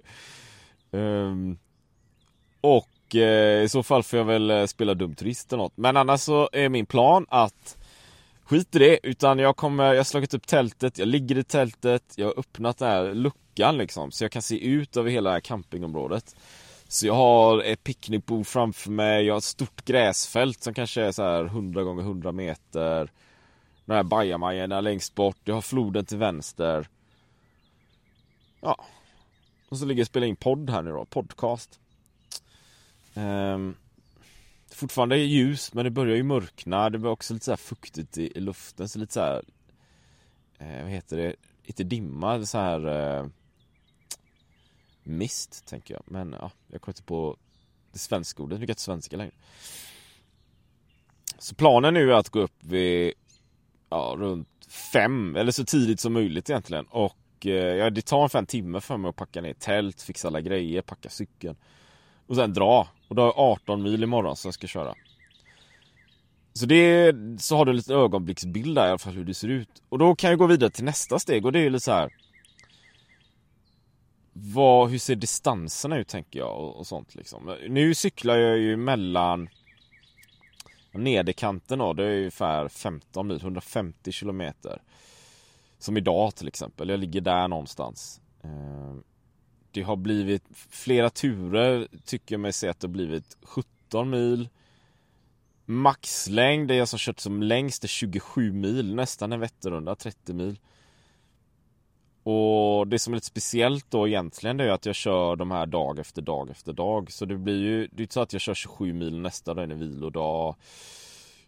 um, 0.91 1.59
Och 2.61 3.15
eh, 3.15 3.63
i 3.63 3.69
så 3.69 3.83
fall 3.83 4.03
får 4.03 4.19
jag 4.19 4.27
väl 4.27 4.51
eh, 4.51 4.67
spela 4.67 4.95
dum 4.95 5.15
turist 5.15 5.53
eller 5.53 5.63
något. 5.63 5.77
Men 5.77 5.97
annars 5.97 6.21
så 6.21 6.49
är 6.53 6.69
min 6.69 6.87
plan 6.87 7.27
att 7.29 7.77
Skit 8.45 8.77
i 8.77 8.79
det, 8.79 8.99
utan 9.03 9.39
jag 9.39 9.57
kommer, 9.57 9.85
jag 9.85 9.97
har 9.97 10.05
slagit 10.05 10.35
upp 10.35 10.47
tältet, 10.47 10.99
jag 10.99 11.09
ligger 11.09 11.39
i 11.39 11.45
tältet, 11.45 12.03
jag 12.17 12.27
har 12.27 12.39
öppnat 12.39 12.79
den 12.79 12.89
här 12.89 13.15
luckan 13.15 13.77
liksom 13.77 14.11
så 14.11 14.25
jag 14.25 14.33
kan 14.33 14.43
se 14.43 14.67
ut 14.67 14.97
över 14.97 15.11
hela 15.11 15.31
det 15.31 15.35
här 15.35 15.41
campingområdet. 15.41 16.37
Så 16.93 17.07
jag 17.07 17.15
har 17.15 17.63
ett 17.63 17.85
picknickbord 17.85 18.47
framför 18.47 18.91
mig, 18.91 19.25
jag 19.25 19.35
har 19.35 19.39
ett 19.39 19.45
stort 19.45 19.85
gräsfält 19.85 20.63
som 20.63 20.75
kanske 20.75 21.03
är 21.03 21.13
så 21.13 21.23
här 21.23 21.45
100 21.45 21.83
gånger 21.83 22.03
100 22.03 22.33
meter. 22.33 23.11
De 23.85 23.93
här 23.93 24.03
bajamajorna 24.03 24.81
längst 24.81 25.15
bort, 25.15 25.37
jag 25.45 25.55
har 25.55 25.63
floden 25.63 26.05
till 26.05 26.19
vänster. 26.19 26.89
Ja. 28.61 28.85
Och 29.69 29.79
så 29.79 29.85
ligger 29.85 30.01
jag 30.01 30.05
och 30.05 30.09
spelar 30.09 30.27
in 30.27 30.37
podd 30.37 30.71
här 30.71 30.83
nu 30.83 30.91
då, 30.91 31.05
podcast. 31.05 31.81
Um, 33.15 33.77
fortfarande 34.73 35.17
ljus 35.17 35.75
men 35.75 35.85
det 35.85 35.91
börjar 35.91 36.17
ju 36.17 36.23
mörkna. 36.23 36.91
Det 36.91 36.99
blir 36.99 37.11
också 37.11 37.35
lite 37.35 37.47
så 37.47 37.57
fuktigt 37.57 38.19
i, 38.19 38.33
i, 38.35 38.41
luften. 38.41 38.89
Så 38.89 38.99
lite 38.99 39.13
så 39.13 39.21
här, 39.21 39.43
eh, 40.59 40.83
vad 40.83 40.91
heter 40.91 41.17
det? 41.17 41.35
Lite 41.65 41.85
dimma, 41.85 42.47
så 42.47 42.59
här 42.59 42.87
eh, 42.87 43.27
mist 45.03 45.67
tänker 45.67 45.95
jag. 45.95 46.03
Men 46.07 46.37
ja, 46.41 46.51
jag 46.69 46.81
kommer 46.81 46.93
inte 46.93 47.03
på 47.03 47.37
det 47.93 47.99
svenska 47.99 48.43
ordet. 48.43 48.61
Jag 48.61 48.71
inte 48.71 48.83
svenska 48.83 49.17
längre. 49.17 49.33
Så 51.39 51.55
planen 51.55 51.95
nu 51.95 52.13
är 52.13 52.17
att 52.17 52.29
gå 52.29 52.41
upp 52.41 52.65
vid 52.65 53.13
ja, 53.91 54.15
runt 54.19 54.49
fem 54.69 55.37
eller 55.37 55.53
så 55.53 55.65
tidigt 55.65 56.01
som 56.01 56.13
möjligt 56.13 56.51
egentligen. 56.51 56.85
Och 56.85 57.47
eh, 57.47 57.53
ja, 57.53 57.91
det 57.91 58.03
tar 58.03 58.17
ungefär 58.17 58.39
en 58.39 58.47
timme 58.47 58.81
för 58.81 58.97
mig 58.97 59.09
att 59.09 59.17
packa 59.17 59.41
ner 59.41 59.55
tält, 59.55 60.03
fixa 60.03 60.29
alla 60.29 60.41
grejer, 60.41 60.83
packa 60.83 61.09
cykeln. 61.09 61.57
Och 62.27 62.37
sen 62.37 62.53
dra. 62.53 62.89
Och 63.09 63.15
då 63.15 63.23
har 63.23 63.29
jag 63.29 63.39
18 63.39 63.83
mil 63.83 64.03
imorgon 64.03 64.37
som 64.37 64.49
jag 64.49 64.55
ska 64.55 64.67
köra. 64.67 64.95
Så 66.53 66.67
det, 66.67 67.15
så 67.39 67.57
har 67.57 67.65
du 67.65 67.71
en 67.71 67.77
liten 67.77 67.97
ögonblicksbild 67.97 68.75
där 68.75 68.87
i 68.87 68.89
alla 68.89 68.99
fall 68.99 69.13
hur 69.13 69.25
det 69.25 69.35
ser 69.35 69.49
ut. 69.49 69.83
Och 69.89 69.99
då 69.99 70.15
kan 70.15 70.31
jag 70.31 70.39
gå 70.39 70.47
vidare 70.47 70.71
till 70.71 70.85
nästa 70.85 71.19
steg 71.19 71.47
och 71.47 71.53
det 71.53 71.59
är 71.59 71.63
ju 71.63 71.71
lite 71.71 71.85
så 71.85 71.93
här. 71.93 72.13
Vad, 74.43 74.91
hur 74.91 74.99
ser 74.99 75.17
distanserna 75.17 75.99
ut 75.99 76.09
tänker 76.09 76.39
jag 76.39 76.59
och, 76.59 76.77
och 76.77 76.87
sånt 76.87 77.15
liksom. 77.15 77.57
Nu 77.69 77.95
cyklar 77.95 78.37
jag 78.37 78.59
ju 78.59 78.77
mellan 78.77 79.49
Nederkanten 80.93 81.79
då, 81.79 81.93
det 81.93 82.05
är 82.05 82.19
ungefär 82.19 82.69
15 82.69 83.27
mil, 83.27 83.41
150 83.41 84.13
kilometer. 84.13 84.83
Som 85.79 85.97
idag 85.97 86.35
till 86.35 86.49
exempel, 86.49 86.89
jag 86.89 87.01
ligger 87.01 87.21
där 87.21 87.49
någonstans. 87.49 88.21
Eh, 88.45 88.95
det 89.71 89.83
har 89.83 89.97
blivit 89.97 90.45
flera 90.71 91.11
turer 91.11 91.89
tycker 92.05 92.35
jag 92.35 92.41
mig 92.41 92.53
se 92.53 92.69
att 92.69 92.81
det 92.81 92.87
har 92.87 92.93
blivit 92.93 93.37
17 93.43 94.11
mil 94.11 94.49
Maxlängd, 95.65 96.69
det 96.69 96.75
jag 96.75 96.81
alltså 96.81 96.99
som 96.99 97.13
kört 97.13 97.21
som 97.21 97.43
längst 97.43 97.85
är 97.85 97.89
27 97.89 98.53
mil, 98.53 98.95
nästan 98.95 99.33
en 99.33 99.41
Vätternrunda, 99.41 99.95
30 99.95 100.33
mil 100.33 100.59
och 102.23 102.89
det 102.89 102.99
som 102.99 103.13
är 103.13 103.17
lite 103.17 103.27
speciellt 103.27 103.91
då 103.91 104.09
egentligen 104.09 104.57
det 104.57 104.65
är 104.65 104.71
att 104.71 104.87
jag 104.87 104.95
kör 104.95 105.37
de 105.37 105.51
här 105.51 105.67
dag 105.67 105.99
efter 105.99 106.23
dag 106.23 106.51
efter 106.51 106.73
dag 106.73 107.13
Så 107.13 107.25
det 107.25 107.37
blir 107.37 107.63
ju, 107.63 107.89
det 107.93 108.01
är 108.01 108.03
inte 108.03 108.15
så 108.15 108.21
att 108.21 108.33
jag 108.33 108.43
kör 108.43 108.55
27 108.55 108.93
mil 108.93 109.21
nästa 109.21 109.55
dag 109.55 109.65
en 109.65 109.79
vilodag 109.79 110.57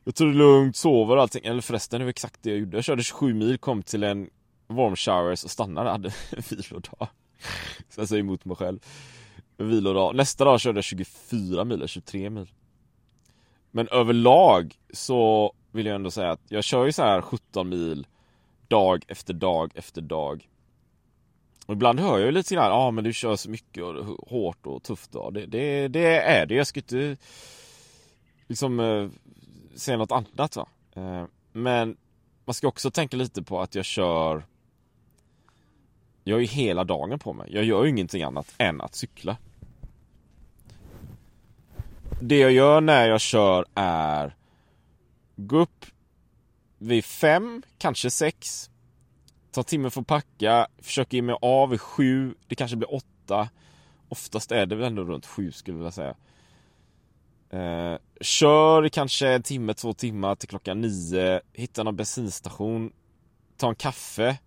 Jag 0.04 0.14
tar 0.14 0.26
det 0.26 0.32
lugnt, 0.32 0.76
sover 0.76 1.16
och 1.16 1.22
allting, 1.22 1.44
eller 1.44 1.60
förresten 1.60 2.00
det 2.00 2.04
var 2.04 2.10
exakt 2.10 2.42
det 2.42 2.50
jag 2.50 2.58
gjorde 2.58 2.76
Jag 2.76 2.84
körde 2.84 3.02
27 3.02 3.34
mil, 3.34 3.58
kom 3.58 3.82
till 3.82 4.02
en 4.02 4.30
warm 4.66 4.96
showers 4.96 5.44
och 5.44 5.50
stannade, 5.50 5.90
hade 5.90 6.08
en 6.08 6.42
vilodag 6.50 7.08
så 7.88 8.00
jag 8.00 8.08
säger 8.08 8.20
emot 8.20 8.44
mig 8.44 8.56
själv. 8.56 8.78
Vilodag. 9.56 10.16
Nästa 10.16 10.44
dag 10.44 10.60
körde 10.60 10.78
jag 10.78 10.84
24 10.84 11.64
mil, 11.64 11.88
23 11.88 12.30
mil. 12.30 12.50
Men 13.70 13.88
överlag 13.88 14.74
så 14.92 15.52
vill 15.72 15.86
jag 15.86 15.94
ändå 15.94 16.10
säga 16.10 16.30
att 16.30 16.40
jag 16.48 16.64
kör 16.64 16.84
ju 16.84 16.92
så 16.92 17.02
här 17.02 17.20
17 17.20 17.68
mil 17.68 18.06
dag 18.68 19.04
efter 19.08 19.34
dag 19.34 19.72
efter 19.74 20.02
dag. 20.02 20.48
Och 21.66 21.74
ibland 21.74 22.00
hör 22.00 22.18
jag 22.18 22.26
ju 22.26 22.32
lite 22.32 22.54
grann, 22.54 22.66
ja 22.66 22.72
ah, 22.72 22.90
men 22.90 23.04
du 23.04 23.12
kör 23.12 23.36
så 23.36 23.50
mycket 23.50 23.82
och 23.84 24.28
hårt 24.28 24.66
och 24.66 24.82
tufft 24.82 25.14
Och 25.14 25.32
Det, 25.32 25.46
det, 25.46 25.88
det 25.88 26.20
är 26.20 26.46
det, 26.46 26.54
jag 26.54 26.66
ska 26.66 26.80
inte 26.80 27.16
liksom 28.46 28.80
eh, 28.80 29.08
säga 29.74 29.96
något 29.96 30.12
annat 30.12 30.56
va. 30.56 30.68
Eh, 30.94 31.24
men 31.52 31.96
man 32.44 32.54
ska 32.54 32.68
också 32.68 32.90
tänka 32.90 33.16
lite 33.16 33.42
på 33.42 33.60
att 33.60 33.74
jag 33.74 33.84
kör 33.84 34.44
jag 36.24 36.36
har 36.36 36.40
ju 36.40 36.46
hela 36.46 36.84
dagen 36.84 37.18
på 37.18 37.32
mig. 37.32 37.48
Jag 37.52 37.64
gör 37.64 37.84
ju 37.84 37.90
ingenting 37.90 38.22
annat 38.22 38.54
än 38.58 38.80
att 38.80 38.94
cykla. 38.94 39.36
Det 42.20 42.38
jag 42.38 42.52
gör 42.52 42.80
när 42.80 43.08
jag 43.08 43.20
kör 43.20 43.66
är 43.74 44.36
Gå 45.36 45.58
upp 45.58 45.86
vid 46.78 47.04
fem, 47.04 47.62
kanske 47.78 48.10
sex 48.10 48.70
Tar 49.52 49.62
timmen 49.62 49.90
för 49.90 50.00
att 50.00 50.06
packa, 50.06 50.66
försöker 50.78 51.16
ge 51.16 51.22
mig 51.22 51.36
av 51.42 51.70
vid 51.70 51.80
sju, 51.80 52.34
det 52.46 52.54
kanske 52.54 52.76
blir 52.76 52.94
åtta. 52.94 53.48
Oftast 54.08 54.52
är 54.52 54.66
det 54.66 54.76
väl 54.76 54.86
ändå 54.86 55.04
runt 55.04 55.26
sju 55.26 55.52
skulle 55.52 55.74
jag 55.74 55.78
vilja 55.78 55.92
säga. 55.92 56.14
Eh, 57.50 57.98
kör 58.20 58.88
kanske 58.88 59.28
en 59.28 59.42
timme, 59.42 59.74
två 59.74 59.92
timmar 59.92 60.34
till 60.34 60.48
klockan 60.48 60.80
nio, 60.80 61.40
hittar 61.52 61.84
någon 61.84 61.96
bensinstation, 61.96 62.92
tar 63.56 63.68
en 63.68 63.74
kaffe, 63.74 64.38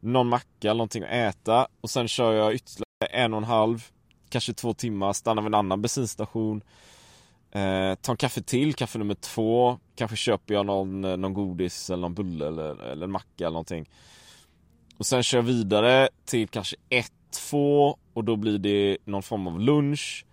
någon 0.00 0.28
macka 0.28 0.46
eller 0.60 0.74
någonting 0.74 1.02
att 1.02 1.10
äta. 1.10 1.68
Och 1.80 1.90
sen 1.90 2.08
kör 2.08 2.32
jag 2.32 2.54
ytterligare 2.54 3.24
en 3.24 3.34
och 3.34 3.38
en 3.38 3.44
halv, 3.44 3.84
kanske 4.28 4.52
två 4.52 4.74
timmar, 4.74 5.12
stannar 5.12 5.42
vid 5.42 5.46
en 5.46 5.54
annan 5.54 5.82
bensinstation, 5.82 6.62
eh, 7.54 7.94
ta 7.94 8.12
en 8.12 8.16
kaffe 8.16 8.42
till, 8.42 8.74
kaffe 8.74 8.98
nummer 8.98 9.14
två, 9.14 9.78
kanske 9.94 10.16
köper 10.16 10.54
jag 10.54 10.66
någon, 10.66 11.04
eh, 11.04 11.16
någon 11.16 11.34
godis 11.34 11.90
eller 11.90 12.00
någon 12.00 12.14
bulle 12.14 12.46
eller, 12.46 12.82
eller 12.82 13.04
en 13.04 13.12
macka 13.12 13.28
eller 13.36 13.50
någonting. 13.50 13.88
Och 14.98 15.06
sen 15.06 15.22
kör 15.22 15.38
jag 15.38 15.42
vidare 15.42 16.08
till 16.24 16.48
kanske 16.48 16.76
ett, 16.88 17.12
två. 17.50 17.98
Och 18.12 18.24
då 18.24 18.36
blir 18.36 18.58
det 18.58 18.98
någon 19.04 19.22
form 19.22 19.46
av 19.46 19.60
lunch. 19.60 20.26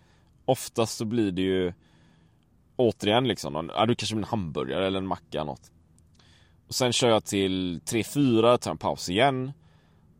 Oftast 0.45 0.97
så 0.97 1.05
blir 1.05 1.31
det 1.31 1.41
ju 1.41 1.73
Återigen 2.75 3.27
liksom, 3.27 3.71
ja, 3.75 3.85
du 3.85 3.95
kanske 3.95 4.15
blir 4.15 4.25
en 4.25 4.29
hamburgare 4.29 4.87
eller 4.87 4.97
en 4.97 5.07
macka 5.07 5.41
eller 5.41 5.45
något. 5.45 5.71
Och 6.67 6.75
sen 6.75 6.93
kör 6.93 7.09
jag 7.09 7.25
till 7.25 7.79
3-4, 7.79 8.57
tar 8.57 8.71
en 8.71 8.77
paus 8.77 9.09
igen. 9.09 9.51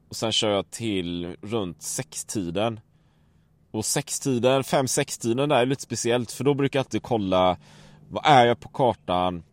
Och 0.10 0.16
sen 0.16 0.32
kör 0.32 0.50
jag 0.50 0.72
till 0.72 1.36
runt 1.42 1.78
6-tiden 1.78 2.80
och 3.72 3.82
6-tiden, 3.82 4.62
5-6-tiden 4.62 5.50
där 5.50 5.56
är 5.56 5.66
lite 5.66 5.82
speciellt 5.82 6.32
för 6.32 6.44
då 6.44 6.54
brukar 6.54 6.80
jag 6.80 6.84
alltid 6.84 7.04
kolla 7.04 7.58
Vad 8.10 8.26
är 8.26 8.46
jag 8.46 8.60
på 8.60 8.70
kartan? 8.70 9.44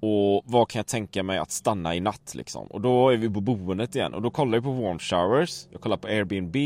Och 0.00 0.42
vad 0.46 0.68
kan 0.68 0.78
jag 0.78 0.86
tänka 0.86 1.22
mig 1.22 1.38
att 1.38 1.50
stanna 1.50 1.94
i 1.94 2.00
natt 2.00 2.34
liksom? 2.34 2.66
Och 2.66 2.80
då 2.80 3.10
är 3.10 3.16
vi 3.16 3.30
på 3.30 3.40
boendet 3.40 3.96
igen 3.96 4.14
och 4.14 4.22
då 4.22 4.30
kollar 4.30 4.56
jag 4.56 4.64
på 4.64 4.72
warm 4.72 4.98
showers 4.98 5.66
Jag 5.70 5.80
kollar 5.80 5.96
på 5.96 6.08
Airbnb 6.08 6.56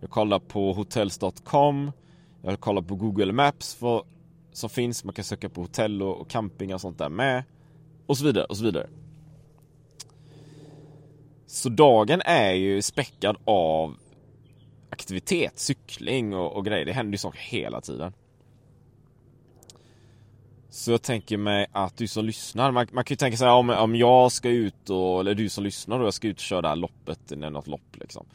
jag 0.00 0.10
kollar 0.10 0.38
på 0.38 0.72
hotels.com 0.72 1.92
Jag 2.42 2.60
kollar 2.60 2.82
på 2.82 2.94
Google 2.94 3.32
Maps 3.32 3.74
för, 3.74 4.02
som 4.52 4.70
finns, 4.70 5.04
man 5.04 5.14
kan 5.14 5.24
söka 5.24 5.48
på 5.48 5.60
hotell 5.60 6.02
och, 6.02 6.20
och 6.20 6.28
camping 6.28 6.74
och 6.74 6.80
sånt 6.80 6.98
där 6.98 7.08
med 7.08 7.42
Och 8.06 8.18
så 8.18 8.24
vidare, 8.24 8.44
och 8.44 8.56
så 8.56 8.64
vidare 8.64 8.86
Så 11.46 11.68
dagen 11.68 12.22
är 12.24 12.52
ju 12.52 12.82
späckad 12.82 13.36
av 13.44 13.96
aktivitet, 14.96 15.58
cykling 15.58 16.34
och, 16.34 16.56
och 16.56 16.64
grejer. 16.64 16.86
Det 16.86 16.92
händer 16.92 17.12
ju 17.12 17.18
saker 17.18 17.38
hela 17.38 17.80
tiden. 17.80 18.12
Så 20.70 20.90
jag 20.90 21.02
tänker 21.02 21.36
mig 21.36 21.66
att 21.72 21.96
du 21.96 22.08
som 22.08 22.24
lyssnar, 22.24 22.70
man, 22.70 22.86
man 22.92 23.04
kan 23.04 23.14
ju 23.14 23.16
tänka 23.16 23.36
sig 23.36 23.48
om, 23.48 23.70
om 23.70 23.96
jag 23.96 24.32
ska 24.32 24.48
ut 24.48 24.90
och, 24.90 25.20
eller 25.20 25.34
du 25.34 25.48
som 25.48 25.64
lyssnar 25.64 26.00
och 26.00 26.06
jag 26.06 26.14
ska 26.14 26.28
ut 26.28 26.36
och 26.36 26.40
köra 26.40 26.62
det 26.62 26.68
här 26.68 26.76
loppet, 26.76 27.30
något 27.30 27.66
lopp 27.66 27.96
liksom. 27.96 28.26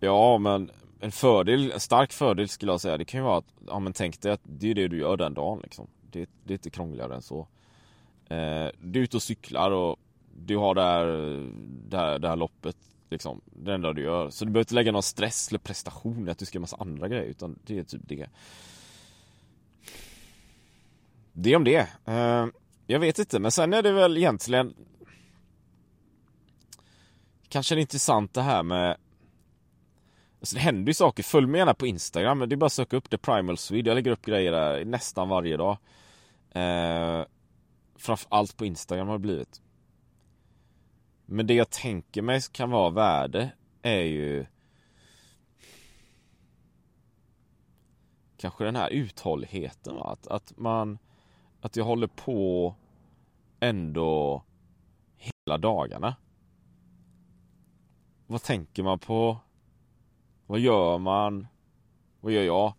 Ja, 0.00 0.38
men 0.38 0.70
en 1.00 1.12
fördel, 1.12 1.72
en 1.72 1.80
stark 1.80 2.12
fördel 2.12 2.48
skulle 2.48 2.72
jag 2.72 2.80
säga, 2.80 2.96
det 2.96 3.04
kan 3.04 3.20
ju 3.20 3.24
vara 3.24 3.38
att, 3.38 3.54
ja 3.66 3.78
men 3.78 3.92
tänk 3.92 4.20
dig 4.20 4.32
att 4.32 4.40
det 4.44 4.70
är 4.70 4.74
det 4.74 4.88
du 4.88 4.98
gör 4.98 5.16
den 5.16 5.34
dagen 5.34 5.60
liksom. 5.62 5.86
Det, 6.10 6.28
det 6.44 6.52
är 6.52 6.58
inte 6.58 6.70
krångligare 6.70 7.14
än 7.14 7.22
så. 7.22 7.48
Eh, 8.28 8.68
du 8.78 8.98
är 8.98 9.04
ute 9.04 9.16
och 9.16 9.22
cyklar 9.22 9.70
och 9.70 9.96
du 10.36 10.56
har 10.56 10.74
det 10.74 10.82
här, 10.82 11.06
det 11.88 11.96
här, 11.96 12.18
det 12.18 12.28
här 12.28 12.36
loppet 12.36 12.76
liksom, 13.10 13.40
det 13.44 13.74
enda 13.74 13.92
du 13.92 14.02
gör. 14.02 14.30
Så 14.30 14.44
du 14.44 14.50
behöver 14.50 14.64
inte 14.64 14.74
lägga 14.74 14.92
någon 14.92 15.02
stress 15.02 15.48
eller 15.48 15.58
prestation 15.58 16.28
i 16.28 16.30
att 16.30 16.38
du 16.38 16.44
ska 16.44 16.56
göra 16.56 16.60
massa 16.60 16.76
andra 16.76 17.08
grejer, 17.08 17.24
utan 17.24 17.58
det 17.66 17.78
är 17.78 17.84
typ 17.84 18.02
det. 18.04 18.26
Det 21.32 21.56
om 21.56 21.64
det. 21.64 21.88
Eh, 22.04 22.46
jag 22.86 23.00
vet 23.00 23.18
inte, 23.18 23.38
men 23.38 23.50
sen 23.50 23.72
är 23.72 23.82
det 23.82 23.92
väl 23.92 24.16
egentligen 24.16 24.74
Kanske 27.48 27.74
det 27.74 27.78
är 27.78 27.82
intressant 27.82 28.34
det 28.34 28.42
här 28.42 28.62
med 28.62 28.96
Alltså 30.40 30.56
det 30.56 30.60
händer 30.60 30.90
ju 30.90 30.94
saker, 30.94 31.22
följ 31.22 31.46
mig 31.46 31.58
gärna 31.58 31.74
på 31.74 31.86
Instagram, 31.86 32.38
det 32.38 32.54
är 32.54 32.56
bara 32.56 32.66
att 32.66 32.72
söka 32.72 32.96
upp 32.96 33.10
The 33.10 33.18
Primal 33.18 33.58
Swede, 33.58 33.90
jag 33.90 33.94
lägger 33.94 34.10
upp 34.10 34.24
grejer 34.24 34.52
där 34.52 34.84
nästan 34.84 35.28
varje 35.28 35.56
dag 35.56 35.78
eh, 36.50 37.24
Framförallt 37.96 38.56
på 38.56 38.66
Instagram 38.66 39.08
har 39.08 39.14
det 39.14 39.22
blivit 39.22 39.60
men 41.26 41.46
det 41.46 41.54
jag 41.54 41.70
tänker 41.70 42.22
mig 42.22 42.40
kan 42.52 42.70
vara 42.70 42.90
värde 42.90 43.52
är 43.82 44.02
ju 44.02 44.46
Kanske 48.36 48.64
den 48.64 48.76
här 48.76 48.90
uthålligheten 48.90 49.94
va? 49.94 50.04
Att, 50.12 50.26
att 50.26 50.52
man 50.58 50.98
Att 51.60 51.76
jag 51.76 51.84
håller 51.84 52.06
på 52.06 52.74
ändå 53.60 54.44
hela 55.16 55.58
dagarna 55.58 56.16
Vad 58.26 58.42
tänker 58.42 58.82
man 58.82 58.98
på 58.98 59.38
vad 60.46 60.60
gör 60.60 60.98
man? 60.98 61.46
Vad 62.20 62.32
gör 62.32 62.42
jag? 62.42 62.74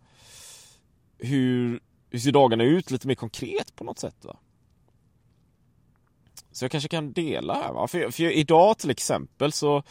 Hur, 1.18 1.80
hur 2.10 2.18
ser 2.18 2.32
dagarna 2.32 2.64
ut 2.64 2.90
lite 2.90 3.06
mer 3.06 3.14
konkret 3.14 3.76
på 3.76 3.84
något 3.84 3.98
sätt 3.98 4.24
va? 4.24 4.36
Så 6.58 6.64
jag 6.64 6.70
kanske 6.70 6.88
kan 6.88 7.12
dela 7.12 7.54
här 7.54 7.72
va? 7.72 7.88
För, 7.88 8.10
för 8.10 8.22
idag 8.22 8.78
till 8.78 8.90
exempel 8.90 9.52
så 9.52 9.82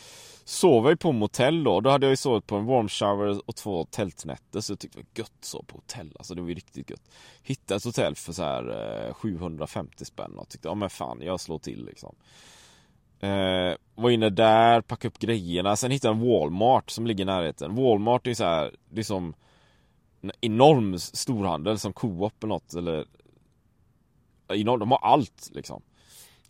sov 0.44 0.84
jag 0.84 0.92
ju 0.92 0.98
på 0.98 1.12
motell 1.12 1.64
då. 1.64 1.82
Då 1.82 1.90
hade 1.90 2.06
jag 2.06 2.12
ju 2.12 2.18
sovit 2.18 2.48
på 2.48 2.56
en 2.56 2.66
warm 2.66 2.90
shower 2.90 3.42
och 3.50 3.56
två 3.56 3.86
tältnätter 3.86 4.62
så 4.62 4.72
jag 4.72 4.80
tyckte 4.80 4.98
det 4.98 5.02
var 5.02 5.24
gött 5.24 5.38
så 5.42 5.64
på 5.64 5.76
hotell. 5.76 6.16
Alltså 6.18 6.36
det 6.36 6.42
var 6.42 6.50
ju 6.50 6.56
riktigt 6.56 6.90
gött. 6.90 7.12
Hittade 7.44 7.78
ett 7.78 7.84
hotell 7.84 8.16
för 8.16 8.34
så 8.34 8.44
här 8.44 9.08
eh, 9.08 9.14
750 9.14 10.06
spänn 10.06 10.38
och 10.38 10.50
tyckte 10.50 10.68
ja 10.68 10.76
men 10.76 10.90
fan 10.90 11.22
jag 11.22 11.40
slår 11.40 11.60
till 11.60 11.86
liksom. 11.86 12.16
Eh, 13.20 13.76
var 13.96 14.10
inne 14.10 14.30
där, 14.30 14.82
packade 14.82 15.08
upp 15.08 15.20
grejerna, 15.20 15.76
sen 15.76 15.92
hittade 15.92 16.14
jag 16.14 16.22
en 16.22 16.30
Walmart 16.30 16.90
som 16.90 17.08
ligger 17.08 17.22
i 17.22 17.26
närheten. 17.26 17.76
Walmart 17.76 18.28
är 18.28 18.34
så 18.34 18.44
här, 18.44 18.76
det 18.90 19.00
är 19.00 19.04
som 19.04 19.34
en 20.22 20.32
enorm 20.42 21.00
storhandel 21.00 21.80
som 21.80 21.94
Coop 21.94 22.44
eller 22.44 22.54
något 22.54 22.74
eller 22.74 23.06
enorm, 24.48 24.80
de 24.80 24.92
har 24.92 25.00
allt 25.02 25.50
liksom. 25.54 25.82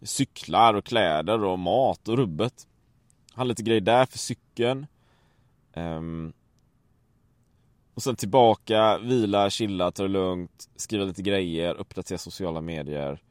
Cyklar 0.02 0.74
och 0.74 0.86
kläder 0.86 1.44
och 1.44 1.60
mat 1.60 2.08
och 2.08 2.18
rubbet. 2.18 2.68
Hade 3.34 3.48
lite 3.48 3.64
grejer 3.64 3.82
där 3.82 4.06
för 4.06 4.18
cykeln. 4.18 4.88
Um, 5.74 6.34
och 7.94 8.04
sen 8.04 8.16
tillbaka, 8.16 8.98
vila, 8.98 9.50
chilla, 9.50 9.92
ta 9.92 10.04
det 10.04 10.10
lugnt, 10.10 10.70
skriva 10.76 11.06
lite 11.06 11.22
grejer, 11.22 11.76
uppdatera 11.76 12.18
sociala 12.18 12.62
medier. 12.62 13.22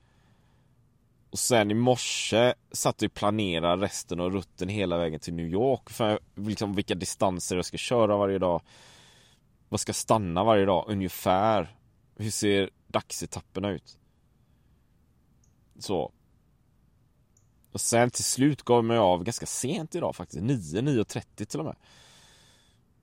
Och 1.30 1.38
sen 1.38 1.70
i 1.70 1.74
morse 1.74 2.54
satt 2.72 3.02
jag 3.02 3.08
och 3.08 3.14
planerade 3.14 3.84
resten 3.84 4.20
av 4.20 4.30
rutten 4.30 4.68
hela 4.68 4.98
vägen 4.98 5.20
till 5.20 5.34
New 5.34 5.46
York 5.46 5.90
för 5.90 6.18
liksom 6.34 6.74
vilka 6.74 6.94
distanser 6.94 7.56
jag 7.56 7.64
ska 7.64 7.76
köra 7.76 8.16
varje 8.16 8.38
dag. 8.38 8.62
Vad 9.68 9.80
ska 9.80 9.92
stanna 9.92 10.44
varje 10.44 10.64
dag 10.64 10.84
ungefär? 10.88 11.76
Hur 12.16 12.30
ser 12.30 12.70
dagsetapperna 12.86 13.70
ut? 13.70 13.98
Så. 15.78 16.12
Och 17.76 17.80
sen 17.80 18.10
till 18.10 18.24
slut 18.24 18.62
gav 18.62 18.76
jag 18.76 18.84
mig 18.84 18.98
av 18.98 19.24
ganska 19.24 19.46
sent 19.46 19.94
idag 19.94 20.16
faktiskt, 20.16 20.42
9, 20.42 20.80
9.30 20.80 21.44
till 21.44 21.60
och 21.60 21.66
med. 21.66 21.76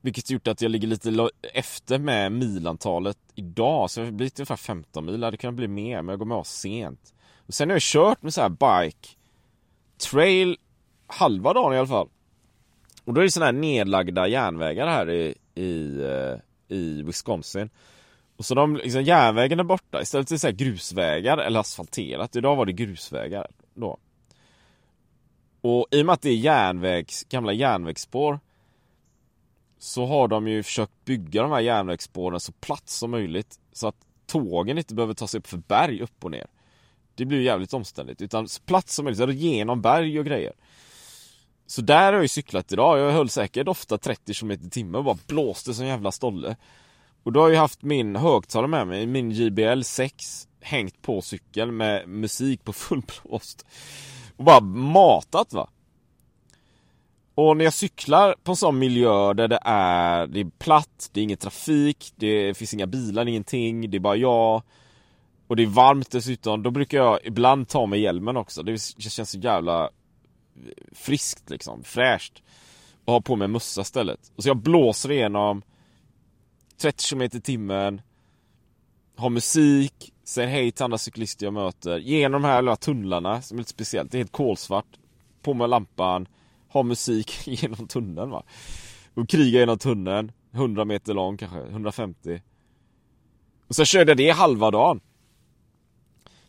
Vilket 0.02 0.30
gjort 0.30 0.48
att 0.48 0.62
jag 0.62 0.72
ligger 0.72 0.88
lite 0.88 1.30
efter 1.54 2.00
med 2.00 2.32
milantalet 2.32 3.18
idag, 3.36 3.90
så 3.90 4.00
det 4.00 4.06
har 4.08 4.12
blivit 4.12 4.40
ungefär 4.40 4.56
15 4.56 5.06
mil, 5.06 5.20
det 5.20 5.28
hade 5.28 5.38
kunnat 5.38 5.56
bli 5.56 5.68
mer, 5.68 6.02
men 6.02 6.14
jag 6.14 6.20
går 6.20 6.26
med 6.26 6.38
av 6.38 6.44
sent. 6.44 7.14
Och 7.48 7.54
sen 7.54 7.70
har 7.70 7.76
jag 7.76 7.82
kört 7.82 8.22
med 8.22 8.34
så 8.34 8.42
här 8.42 8.50
bike 8.50 9.08
Trail 10.12 10.58
halva 11.08 11.54
dagen 11.54 11.74
i 11.74 11.78
alla 11.78 11.88
fall. 11.88 12.10
Och 13.04 13.14
då 13.14 13.22
är 13.22 13.26
det 13.26 13.32
sådana 13.32 13.46
här 13.52 13.60
nedlagda 13.60 14.28
järnvägar 14.28 14.88
här 14.88 15.10
i, 15.10 15.36
i, 15.56 16.02
eh, 16.02 16.76
i 16.78 17.02
Wisconsin. 17.02 17.70
Och 18.38 18.46
så 18.46 18.56
de 18.56 18.76
liksom, 18.76 19.04
järnvägen 19.04 19.60
är 19.60 19.64
borta. 19.64 20.02
Istället 20.02 20.30
för 20.30 20.38
så 20.38 20.48
här 20.48 20.54
grusvägar 20.54 21.38
eller 21.38 21.60
asfalterat. 21.60 22.36
Idag 22.36 22.56
var 22.56 22.66
det 22.66 22.74
grusvägar 22.74 23.48
då. 23.74 23.98
Och 25.64 25.88
i 25.92 26.02
och 26.02 26.06
med 26.06 26.14
att 26.14 26.22
det 26.22 26.30
är 26.30 26.36
järnvägs, 26.36 27.24
gamla 27.24 27.54
järnvägsspår 27.54 28.40
Så 29.78 30.06
har 30.06 30.28
de 30.28 30.48
ju 30.48 30.64
försökt 30.64 31.06
bygga 31.06 31.42
de 31.42 31.52
här 31.52 31.60
järnvägsspåren 31.60 32.40
så 32.40 32.52
platt 32.52 32.90
som 32.90 33.12
möjligt 33.12 33.60
Så 33.74 33.88
att 33.88 33.96
tågen 34.26 34.78
inte 34.78 34.96
behöver 34.96 35.14
ta 35.14 35.28
sig 35.28 35.38
upp 35.38 35.48
för 35.48 35.58
berg 35.58 36.02
upp 36.02 36.24
och 36.24 36.32
ner 36.32 36.48
det 37.16 37.26
blir 37.26 37.38
ju 37.38 37.44
jävligt 37.44 37.74
omständigt. 37.74 38.22
Utan 38.22 38.48
så 38.48 38.62
platt 38.62 38.90
som 38.90 39.06
möjligt, 39.06 39.36
genom 39.36 39.82
berg 39.82 40.20
och 40.20 40.26
grejer. 40.26 40.54
Så 41.68 41.82
där 41.82 42.06
har 42.06 42.14
jag 42.14 42.22
ju 42.22 42.28
cyklat 42.28 42.72
idag. 42.72 43.00
Jag 43.00 43.12
höll 43.12 43.30
säkert 43.30 43.68
ofta 43.68 43.98
30 43.98 44.34
km 44.34 44.52
i 44.52 44.70
timmen 44.70 44.96
och 44.96 45.04
bara 45.04 45.18
blåste 45.28 45.74
som 45.74 45.86
jävla 45.86 46.12
stolle. 46.12 46.56
Och 47.24 47.32
då 47.32 47.42
har 47.42 47.50
jag 47.50 47.60
haft 47.60 47.82
min 47.82 48.16
högtalare 48.16 48.68
med 48.68 48.88
mig, 48.88 49.06
min 49.06 49.32
JBL 49.32 49.82
6 49.82 50.48
hängt 50.62 51.02
på 51.02 51.22
cykeln 51.22 51.78
med 51.78 52.10
musik 52.10 52.64
på 52.64 52.74
full 52.74 53.02
blåst. 53.02 53.66
Och 54.44 54.46
bara 54.46 54.60
matat 54.60 55.54
va. 55.54 55.70
Och 57.36 57.58
när 57.58 57.66
jag 57.66 57.74
cyklar 57.74 58.36
på 58.44 58.52
en 58.52 58.56
sån 58.56 58.80
miljö 58.80 59.34
där 59.34 59.48
det 59.48 59.60
är, 59.66 60.28
det 60.28 60.40
är 60.40 60.50
platt, 60.60 61.10
det 61.12 61.20
är 61.20 61.24
ingen 61.24 61.38
trafik, 61.38 62.14
det 62.16 62.58
finns 62.58 62.74
inga 62.74 62.88
bilar, 62.88 63.28
ingenting, 63.28 63.92
det 63.92 63.98
är 63.98 64.00
bara 64.00 64.16
jag 64.16 64.64
och 65.48 65.56
det 65.56 65.64
är 65.64 65.68
varmt 65.68 66.12
dessutom, 66.12 66.64
då 66.64 66.72
brukar 66.72 66.98
jag 66.98 67.20
ibland 67.24 67.68
ta 67.68 67.86
med 67.86 68.00
hjälmen 68.00 68.38
också. 68.38 68.64
Det 68.64 68.78
känns 68.78 69.30
så 69.32 69.38
jävla 69.38 69.84
eh, 69.84 69.90
friskt 70.92 71.50
liksom, 71.50 71.84
fräscht. 71.84 72.44
och 73.06 73.14
ha 73.14 73.22
på 73.22 73.36
mig 73.36 73.48
mössa 73.48 73.82
istället. 73.82 74.32
Och 74.36 74.44
så 74.44 74.50
jag 74.50 74.58
blåser 74.58 75.12
igenom 75.12 75.62
30 76.78 77.10
km 77.10 77.22
i 77.22 77.30
timmen, 77.30 78.02
har 79.16 79.30
musik, 79.30 80.14
säger 80.24 80.50
hej 80.50 80.72
till 80.72 80.84
andra 80.84 80.98
cyklister 80.98 81.46
jag 81.46 81.54
möter, 81.54 81.98
genom 81.98 82.42
de 82.42 82.48
här 82.48 82.62
lilla 82.62 82.76
tunnlarna 82.76 83.42
som 83.42 83.58
är 83.58 83.62
lite 83.62 83.70
speciellt, 83.70 84.12
det 84.12 84.18
är 84.18 84.20
helt 84.20 84.32
kolsvart, 84.32 84.98
på 85.42 85.54
med 85.54 85.70
lampan, 85.70 86.28
har 86.70 86.84
musik 86.84 87.48
genom 87.48 87.88
tunneln 87.88 88.30
va. 88.30 88.44
Och 89.14 89.30
krigar 89.30 89.60
genom 89.60 89.78
tunneln, 89.78 90.32
100 90.52 90.86
meter 90.86 91.14
lång 91.14 91.38
kanske, 91.38 91.60
150. 91.60 92.42
Och 93.68 93.76
så 93.76 93.86
körde 93.86 94.12
jag 94.12 94.18
det 94.18 94.30
halva 94.30 94.72
dagen. 94.72 95.00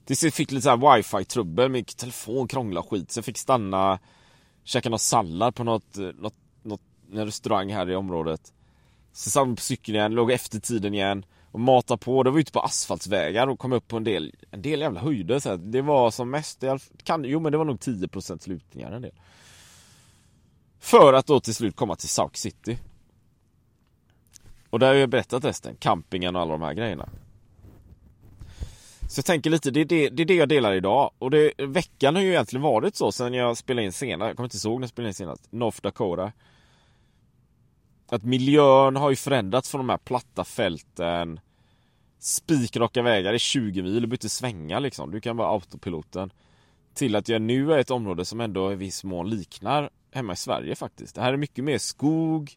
Tills 0.05 0.25
jag 0.25 0.35
fick 0.35 0.51
lite 0.51 0.63
såhär 0.63 0.97
wifi-trubbel, 0.97 1.69
min 1.69 1.85
telefon 1.85 2.49
krånglade 2.49 2.87
skit, 2.87 3.11
så 3.11 3.19
jag 3.19 3.25
fick 3.25 3.39
stanna, 3.39 3.99
käka 4.65 4.89
någon 4.89 4.99
sallad 4.99 5.55
på 5.55 5.65
något, 5.65 5.97
något, 5.97 6.35
något 6.63 6.81
en 7.13 7.27
restaurang 7.27 7.73
här 7.73 7.91
i 7.91 7.97
området. 7.97 8.53
Så 9.13 9.31
satt 9.31 9.57
på 9.57 9.63
cykeln 9.63 9.97
igen, 9.97 10.15
låg 10.15 10.31
efter 10.31 10.61
tiden 10.61 10.95
igen 10.95 11.25
och 11.55 11.61
matade 11.61 11.99
på. 11.99 12.23
Det 12.23 12.31
var 12.31 12.39
ute 12.39 12.47
typ 12.47 12.53
på 12.53 12.61
asfaltsvägar 12.61 13.47
och 13.47 13.59
kom 13.59 13.73
upp 13.73 13.89
på 13.89 13.97
en 13.97 14.05
del, 14.05 14.35
en 14.51 14.63
del 14.63 14.81
jävla 14.81 15.01
höjder 15.01 15.39
så. 15.39 15.57
Det 15.57 15.83
var 15.83 16.11
som 16.11 16.31
mest, 16.31 16.65
kan, 17.03 17.25
jo 17.25 17.41
men 17.41 17.53
det 17.53 17.59
var 17.59 17.65
nog 17.65 17.79
10% 17.79 18.49
lutningar 18.49 18.93
en 18.93 19.03
del. 19.03 19.13
För 20.81 21.13
att 21.13 21.27
då 21.27 21.41
till 21.41 21.55
slut 21.55 21.77
komma 21.77 21.97
till 21.97 22.09
South 22.09 22.35
City. 22.35 22.79
Och 24.71 24.79
där 24.79 24.87
har 24.87 24.95
jag 24.95 25.09
berättat 25.09 25.45
resten, 25.45 25.77
campingen 25.77 26.37
och 26.37 26.43
alla 26.43 26.53
de 26.53 26.63
här 26.63 26.75
grejerna. 26.75 27.09
Så 29.09 29.19
jag 29.19 29.25
tänker 29.25 29.51
lite, 29.51 29.71
det 29.71 29.81
är 29.81 29.85
det, 29.85 30.09
det, 30.09 30.23
är 30.23 30.27
det 30.27 30.35
jag 30.35 30.49
delar 30.49 30.73
idag. 30.73 31.11
Och 31.19 31.31
det, 31.31 31.53
veckan 31.59 32.15
har 32.15 32.23
ju 32.23 32.29
egentligen 32.29 32.63
varit 32.63 32.97
så 32.97 33.13
sen 33.13 33.35
jag 33.35 33.57
spelade 33.57 33.87
in 33.87 33.93
senast, 33.93 34.29
jag 34.29 34.37
kommer 34.37 34.47
inte 34.55 34.69
ihåg 34.69 34.81
när 34.81 34.85
jag 34.85 34.91
spelade 34.91 35.09
in 35.09 35.15
senast, 35.15 35.53
North 35.53 35.79
Dakota. 35.83 36.33
Att 38.09 38.23
miljön 38.23 38.97
har 38.97 39.11
ju 39.11 39.17
förändrats 39.17 39.71
från 39.71 39.79
de 39.79 39.89
här 39.89 39.99
platta 39.99 40.45
fälten. 40.45 41.41
Spikraka 42.19 43.03
vägar 43.03 43.35
i 43.35 43.39
20 43.39 43.83
mil, 43.83 43.93
du 43.95 44.01
behöver 44.01 44.15
inte 44.15 44.29
svänga 44.29 44.79
liksom, 44.79 45.11
du 45.11 45.21
kan 45.21 45.37
vara 45.37 45.49
autopiloten. 45.49 46.33
Till 46.95 47.17
att 47.17 47.29
jag 47.29 47.43
nu 47.43 47.73
är 47.73 47.79
ett 47.79 47.91
område 47.91 48.25
som 48.25 48.41
ändå 48.41 48.73
i 48.73 48.75
viss 48.75 49.05
mån 49.05 49.31
liknar 49.31 49.91
hemma 50.11 50.33
i 50.33 50.37
Sverige 50.37 50.75
faktiskt. 50.75 51.15
Det 51.15 51.21
här 51.21 51.33
är 51.33 51.37
mycket 51.37 51.65
mer 51.65 51.79
skog 51.79 52.53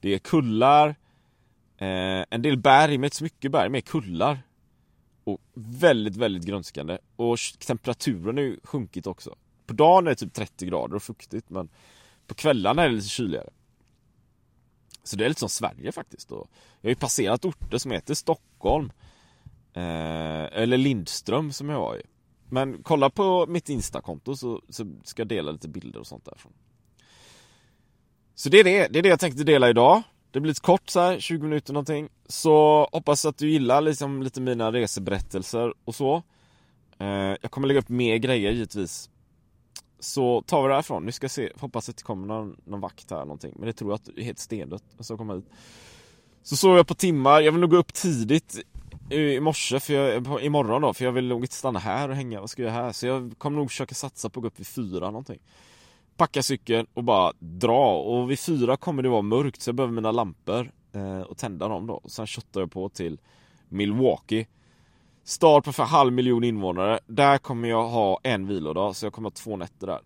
Det 0.00 0.14
är 0.14 0.18
kullar 0.18 0.88
eh, 1.78 2.24
En 2.30 2.42
del 2.42 2.56
berg, 2.56 2.98
men 2.98 3.04
inte 3.04 3.16
så 3.16 3.24
mycket 3.24 3.52
berg, 3.52 3.68
mer 3.68 3.80
kullar. 3.80 4.38
Och 5.24 5.40
väldigt, 5.54 6.16
väldigt 6.16 6.44
grönskande. 6.44 6.98
Och 7.16 7.38
temperaturen 7.66 8.36
har 8.36 8.44
ju 8.44 8.60
sjunkit 8.64 9.06
också. 9.06 9.34
På 9.66 9.72
dagen 9.72 10.06
är 10.06 10.10
det 10.10 10.16
typ 10.16 10.32
30 10.32 10.66
grader 10.66 10.96
och 10.96 11.02
fuktigt 11.02 11.50
men 11.50 11.68
På 12.26 12.34
kvällarna 12.34 12.82
är 12.82 12.88
det 12.88 12.94
lite 12.94 13.08
kyligare 13.08 13.48
så 15.08 15.16
det 15.16 15.24
är 15.24 15.28
lite 15.28 15.40
som 15.40 15.48
Sverige 15.48 15.92
faktiskt. 15.92 16.32
Och 16.32 16.50
jag 16.80 16.88
har 16.88 16.90
ju 16.90 16.96
passerat 16.96 17.44
orter 17.44 17.78
som 17.78 17.90
heter 17.90 18.14
Stockholm. 18.14 18.92
Eh, 19.72 20.62
eller 20.62 20.76
Lindström 20.76 21.52
som 21.52 21.68
jag 21.68 21.80
var 21.80 21.96
i. 21.96 22.02
Men 22.48 22.82
kolla 22.82 23.10
på 23.10 23.46
mitt 23.46 23.68
Instakonto 23.68 24.36
så, 24.36 24.62
så 24.68 24.86
ska 25.04 25.20
jag 25.20 25.28
dela 25.28 25.52
lite 25.52 25.68
bilder 25.68 26.00
och 26.00 26.06
sånt 26.06 26.24
därifrån. 26.24 26.52
Så 28.34 28.48
det 28.48 28.60
är 28.60 28.64
det, 28.64 28.88
det 28.88 28.98
är 28.98 29.02
det 29.02 29.08
jag 29.08 29.20
tänkte 29.20 29.44
dela 29.44 29.70
idag. 29.70 30.02
Det 30.30 30.40
blir 30.40 30.50
lite 30.50 30.60
kort 30.60 30.88
så 30.90 31.00
här, 31.00 31.20
20 31.20 31.42
minuter 31.42 31.72
någonting. 31.72 32.08
Så 32.26 32.88
hoppas 32.92 33.24
att 33.24 33.38
du 33.38 33.50
gillar 33.50 33.80
liksom 33.80 34.22
lite 34.22 34.40
mina 34.40 34.72
reseberättelser 34.72 35.74
och 35.84 35.94
så. 35.94 36.22
Eh, 36.98 37.36
jag 37.42 37.50
kommer 37.50 37.68
lägga 37.68 37.80
upp 37.80 37.88
mer 37.88 38.16
grejer 38.16 38.52
givetvis 38.52 39.10
så 40.00 40.42
tar 40.42 40.62
vi 40.62 40.68
det 40.68 40.74
härifrån. 40.74 41.04
Nu 41.04 41.12
ska 41.12 41.28
se, 41.28 41.52
hoppas 41.60 41.88
att 41.88 41.96
det 41.96 42.02
kommer 42.02 42.26
någon, 42.26 42.56
någon 42.64 42.80
vakt 42.80 43.10
här 43.10 43.18
någonting. 43.18 43.52
Men 43.56 43.66
det 43.66 43.72
tror 43.72 43.90
jag 43.90 43.94
att 43.94 44.04
det 44.04 44.20
är 44.20 44.24
helt 44.24 44.38
stendött. 44.38 44.84
Så 45.00 45.16
komma 45.16 45.34
hit. 45.34 45.50
Så 46.42 46.56
sov 46.56 46.76
jag 46.76 46.86
på 46.86 46.94
timmar, 46.94 47.40
jag 47.40 47.52
vill 47.52 47.60
nog 47.60 47.70
gå 47.70 47.76
upp 47.76 47.94
tidigt 47.94 48.58
i 49.10 49.40
morse, 49.40 49.80
för 49.80 49.94
jag, 49.94 50.42
imorgon 50.42 50.82
då, 50.82 50.94
för 50.94 51.04
jag 51.04 51.12
vill 51.12 51.28
nog 51.28 51.44
inte 51.44 51.54
stanna 51.54 51.78
här 51.78 52.08
och 52.08 52.16
hänga, 52.16 52.40
vad 52.40 52.50
ska 52.50 52.62
jag 52.62 52.72
göra 52.72 52.82
här? 52.82 52.92
Så 52.92 53.06
jag 53.06 53.34
kommer 53.38 53.58
nog 53.58 53.70
försöka 53.70 53.94
satsa 53.94 54.30
på 54.30 54.40
att 54.40 54.42
gå 54.42 54.46
upp 54.46 54.60
vid 54.60 54.66
fyra 54.66 55.06
någonting 55.10 55.38
Packa 56.16 56.42
cykeln 56.42 56.86
och 56.94 57.04
bara 57.04 57.32
dra, 57.38 57.96
och 57.96 58.30
vid 58.30 58.38
fyra 58.38 58.76
kommer 58.76 59.02
det 59.02 59.08
vara 59.08 59.22
mörkt 59.22 59.62
så 59.62 59.68
jag 59.68 59.74
behöver 59.74 59.94
mina 59.94 60.12
lampor 60.12 60.72
eh, 60.92 61.20
och 61.20 61.38
tända 61.38 61.68
dem 61.68 61.86
då, 61.86 61.94
och 61.94 62.10
sen 62.10 62.26
köttar 62.26 62.60
jag 62.60 62.70
på 62.70 62.88
till 62.88 63.20
Milwaukee 63.68 64.46
Stad 65.28 65.64
på 65.64 65.72
för 65.72 65.82
halv 65.82 66.12
miljon 66.12 66.44
invånare. 66.44 67.00
Där 67.06 67.38
kommer 67.38 67.68
jag 67.68 67.88
ha 67.88 68.20
en 68.22 68.46
vilodag, 68.46 68.96
så 68.96 69.06
jag 69.06 69.12
kommer 69.12 69.26
ha 69.26 69.34
två 69.34 69.56
nätter 69.56 69.86
där. 69.86 70.00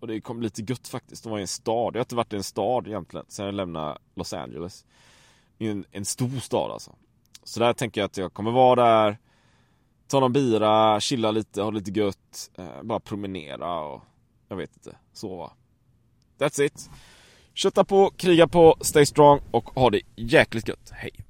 Och 0.00 0.06
det 0.06 0.20
kommer 0.20 0.38
bli 0.38 0.46
lite 0.46 0.72
gött 0.72 0.88
faktiskt 0.88 1.26
att 1.26 1.30
vara 1.30 1.40
i 1.40 1.42
en 1.42 1.48
stad. 1.48 1.94
Jag 1.94 1.98
har 1.98 2.04
inte 2.04 2.14
varit 2.14 2.32
i 2.32 2.36
en 2.36 2.42
stad 2.42 2.86
egentligen 2.86 3.26
sen 3.28 3.46
jag 3.46 3.54
lämnade 3.54 3.98
Los 4.14 4.32
Angeles. 4.32 4.84
I 5.58 5.68
en, 5.68 5.84
en 5.90 6.04
stor 6.04 6.38
stad 6.40 6.70
alltså. 6.70 6.94
Så 7.44 7.60
där 7.60 7.72
tänker 7.72 8.00
jag 8.00 8.06
att 8.06 8.16
jag 8.16 8.32
kommer 8.32 8.50
vara 8.50 8.84
där, 8.84 9.18
ta 10.08 10.20
någon 10.20 10.32
bira, 10.32 11.00
chilla 11.00 11.30
lite, 11.30 11.62
ha 11.62 11.70
lite 11.70 11.90
gött, 11.90 12.50
eh, 12.58 12.82
bara 12.82 13.00
promenera 13.00 13.80
och 13.80 14.02
jag 14.48 14.56
vet 14.56 14.76
inte, 14.76 14.96
sova. 15.12 15.50
That's 16.38 16.62
it. 16.62 16.90
Kötta 17.54 17.84
på, 17.84 18.10
kriga 18.16 18.48
på, 18.48 18.76
stay 18.80 19.06
strong 19.06 19.40
och 19.50 19.64
ha 19.64 19.90
det 19.90 20.00
jäkligt 20.16 20.68
gött. 20.68 20.90
Hej! 20.90 21.29